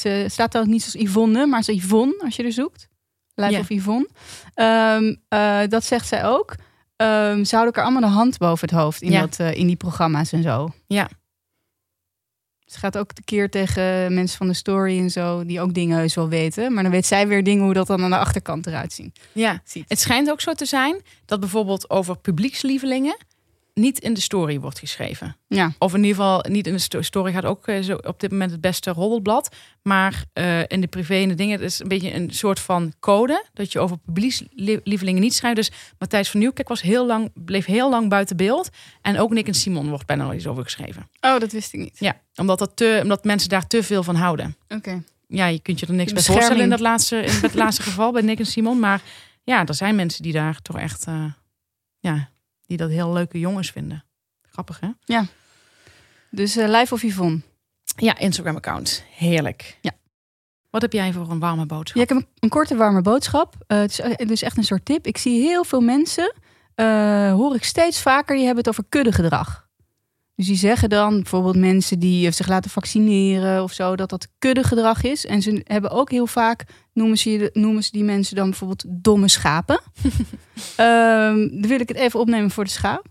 [0.00, 2.88] ze staat ook niet als Yvonne, maar als Yvonne als je er zoekt.
[3.34, 3.58] Live Ja.
[3.58, 4.08] of Yvonne.
[4.54, 6.54] Ehm, eh, dat zegt zij ook.
[6.96, 9.20] Ehm, ze houden elkaar allemaal de hand boven het hoofd in, Ja.
[9.26, 10.70] dat, in die programma's en zo.
[10.86, 11.08] Ja.
[12.70, 15.98] Ze gaat ook de keer tegen mensen van de story en zo, die ook dingen
[15.98, 16.72] heus wel weten.
[16.72, 19.20] Maar dan weet zij weer dingen hoe dat dan aan de achterkant eruit ziet.
[19.32, 19.84] Ja, ziet.
[19.88, 23.16] het schijnt ook zo te zijn dat bijvoorbeeld over publiekslievelingen
[23.74, 25.36] niet in de story wordt geschreven.
[25.46, 28.20] Ja, Of in ieder geval niet in de sto- story gaat ook eh, zo op
[28.20, 29.56] dit moment het beste roddelblad.
[29.82, 32.92] Maar eh, in de privé en de dingen, het is een beetje een soort van
[33.00, 35.56] code dat je over publiekslievelingen niet schrijft.
[35.56, 38.68] Dus Matthijs van Nieuwkerk was heel lang, bleef heel lang buiten beeld.
[39.02, 41.08] En ook Nick en Simon wordt bijna nooit iets over geschreven.
[41.20, 41.96] oh, dat wist ik niet.
[41.98, 44.56] Ja, omdat, dat te, omdat mensen daar te veel van houden.
[44.68, 45.02] Oké.
[45.28, 48.12] Ja, je kunt je er niks bij voorstellen in dat laatste, in het laatste geval
[48.12, 48.78] bij Nick en Simon.
[48.80, 49.02] Maar
[49.44, 51.24] ja, er zijn mensen die daar toch echt, eh,
[51.98, 52.29] ja,
[52.70, 54.04] die dat heel leuke jongens vinden.
[54.42, 54.88] Grappig, hè?
[56.30, 57.40] Dus eh Live of Yvonne.
[57.96, 59.04] Ja, Instagram-account.
[59.16, 59.78] Heerlijk.
[59.80, 59.90] Ja.
[60.70, 61.96] Wat heb jij voor een warme boodschap?
[61.96, 63.54] Ja, ik heb een, een korte warme boodschap.
[63.66, 65.06] Eh, het is eh, dus echt een soort tip.
[65.06, 66.32] Ik zie heel veel mensen,
[67.34, 69.68] hoor ik steeds vaker, die hebben het over kuddegedrag.
[70.40, 74.28] Dus die zeggen dan bijvoorbeeld mensen die eh, zich laten vaccineren of zo, dat dat
[74.38, 75.26] kuddegedrag is.
[75.26, 79.28] En ze hebben ook heel vaak, noemen ze, noemen ze die mensen dan bijvoorbeeld domme
[79.28, 79.80] schapen.
[80.76, 83.06] Ehm, dan wil ik het even opnemen voor de schaap.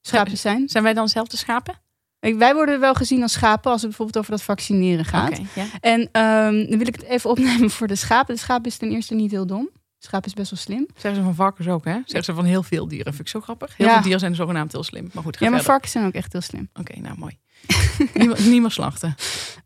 [0.00, 0.68] Schapen zijn.
[0.68, 1.74] Zijn wij dan zelf de schapen?
[2.18, 5.30] Wij worden wel gezien als schapen als het bijvoorbeeld over dat vaccineren gaat.
[5.30, 5.66] Oké, ja.
[5.80, 8.34] En ehm, dan wil ik het even opnemen voor de schapen.
[8.34, 9.70] De schaap is ten eerste niet heel dom.
[10.02, 10.86] Schaap is best wel slim.
[10.96, 11.92] Zeggen ze van varkens ook, hè?
[11.92, 13.06] Zeggen ze van heel veel dieren.
[13.12, 13.76] Vind ik zo grappig.
[13.76, 13.92] Heel Ja.
[13.92, 15.10] veel dieren zijn zogenaamd heel slim.
[15.12, 15.66] Maar goed, Ja, maar verder.
[15.66, 16.68] varkens zijn ook echt heel slim.
[16.74, 17.38] Oké, nou mooi.
[18.14, 19.14] niemand, niemand slachten.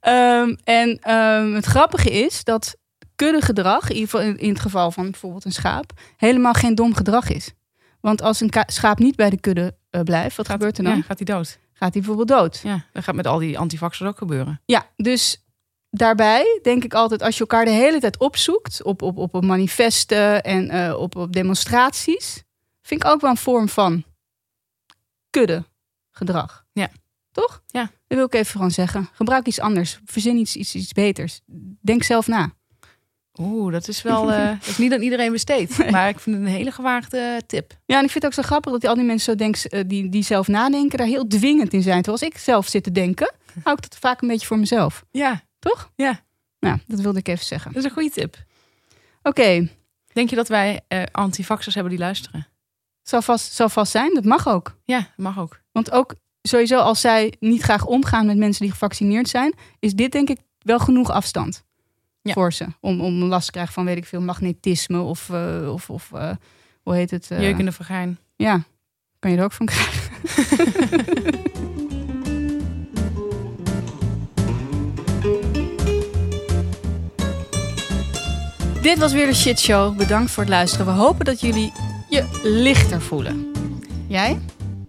[0.01, 2.77] Ehm, en ehm, het grappige is dat
[3.17, 4.09] kuddegedrag, in,
[4.39, 7.51] in het geval van bijvoorbeeld een schaap, helemaal geen dom gedrag is.
[8.01, 10.97] Want als een schaap niet bij de kudde eh, blijft, wat gebeurt er dan?
[10.97, 11.59] Ja, gaat hij dood?
[11.73, 12.61] Gaat hij bijvoorbeeld dood.
[12.63, 14.61] Ja, dat gaat met al die antivaxers ook gebeuren.
[14.65, 15.44] Ja, dus
[15.95, 20.43] daarbij denk ik altijd, als je elkaar de hele tijd opzoekt op, op, op manifesten
[20.43, 22.43] en eh, op, op demonstraties,
[22.83, 24.05] vind ik ook wel een vorm van
[25.31, 25.65] kudde
[26.11, 26.65] gedrag.
[26.73, 26.89] Ja.
[27.33, 27.63] Toch?
[27.67, 27.81] Ja.
[27.83, 29.09] Dat wil ik even gewoon zeggen.
[29.13, 30.01] Gebruik iets anders.
[30.05, 31.41] Verzin iets, iets, iets beters.
[31.81, 32.53] Denk zelf na.
[33.41, 35.79] Oeh, dat is wel eh, dat is niet aan iedereen besteed.
[35.79, 35.91] Nee.
[35.91, 37.73] Maar ik vind het een hele gewaagde tip.
[37.87, 39.71] Ja, en ik vind het ook zo grappig dat die, al die mensen zo denken,
[39.71, 42.03] eh, die, die zelf nadenken, daar heel dwingend in zijn.
[42.03, 43.33] Terwijl als ik zelf zit te denken,
[43.63, 45.05] hou ik dat vaak een beetje voor mezelf.
[45.11, 45.91] Ja, Toch?
[45.95, 46.21] Ja.
[46.61, 47.73] Nou, dat wilde ik even zeggen.
[47.73, 48.37] dat is een goede tip.
[49.23, 49.69] Oké,
[50.13, 52.47] Denk je dat wij eh antivaxers hebben die luisteren?
[53.03, 54.15] zal, vast, zal vast zijn.
[54.15, 54.77] Dat mag ook.
[54.85, 55.61] Ja, dat mag ook.
[55.73, 60.13] Want ook sowieso als zij niet graag omgaan met mensen die gevaccineerd zijn, is dit
[60.13, 61.65] denk ik wel genoeg afstand
[62.23, 62.33] Ja.
[62.33, 62.67] voor ze.
[62.81, 66.31] Om, om last te krijgen van, weet ik veel, magnetisme of, eh, of, of eh,
[66.83, 67.31] hoe heet het?
[67.31, 68.19] eh, Jeukende vergijn.
[68.37, 68.63] Ja,
[69.19, 70.13] kan je er ook van krijgen.
[78.85, 79.97] Dit was weer de Shit Show.
[79.97, 80.87] Bedankt voor het luisteren.
[80.87, 81.73] We hopen dat jullie
[82.09, 83.53] je lichter voelen.
[84.07, 84.39] Jij?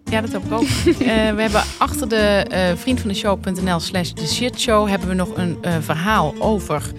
[0.04, 0.62] Ja, dat hoop ik ook.
[1.00, 5.74] Eh, we hebben achter de uh, vriendvandeshow.nl slash de shitshow hebben we nog een eh,
[5.80, 6.92] verhaal over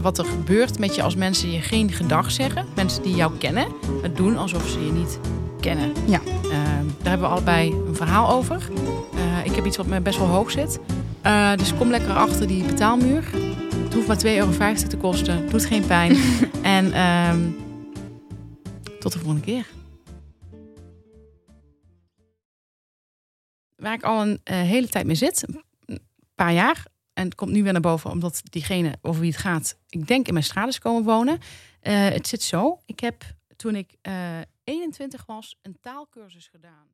[0.00, 2.66] wat er gebeurt met je als mensen je geen gedag zeggen.
[2.74, 3.66] Mensen die jou kennen,
[4.02, 5.18] het doen alsof ze je niet
[5.60, 5.92] kennen.
[6.06, 6.20] Ja.
[7.02, 8.68] Daar hebben we allebei een verhaal over.
[9.44, 10.78] Ik heb iets wat me best wel hoog zit.
[11.56, 13.24] Dus kom lekker achter die betaalmuur.
[13.92, 15.48] Het hoeft maar 2,50 euro te kosten.
[15.48, 16.16] Doet geen pijn.
[16.78, 17.50] en ehm,
[19.00, 19.66] tot de volgende keer.
[23.76, 25.44] waar ik al een uh, hele tijd mee zit,
[25.86, 26.00] een
[26.34, 26.86] paar jaar.
[27.12, 30.26] En het komt nu weer naar boven, omdat diegene over wie het gaat, ik denk
[30.26, 31.38] in mijn straat is komen wonen.
[31.82, 32.78] Uh, het zit zo.
[32.86, 33.24] Ik heb
[33.56, 36.86] toen ik uh, 21 was een taalkursus gedaan.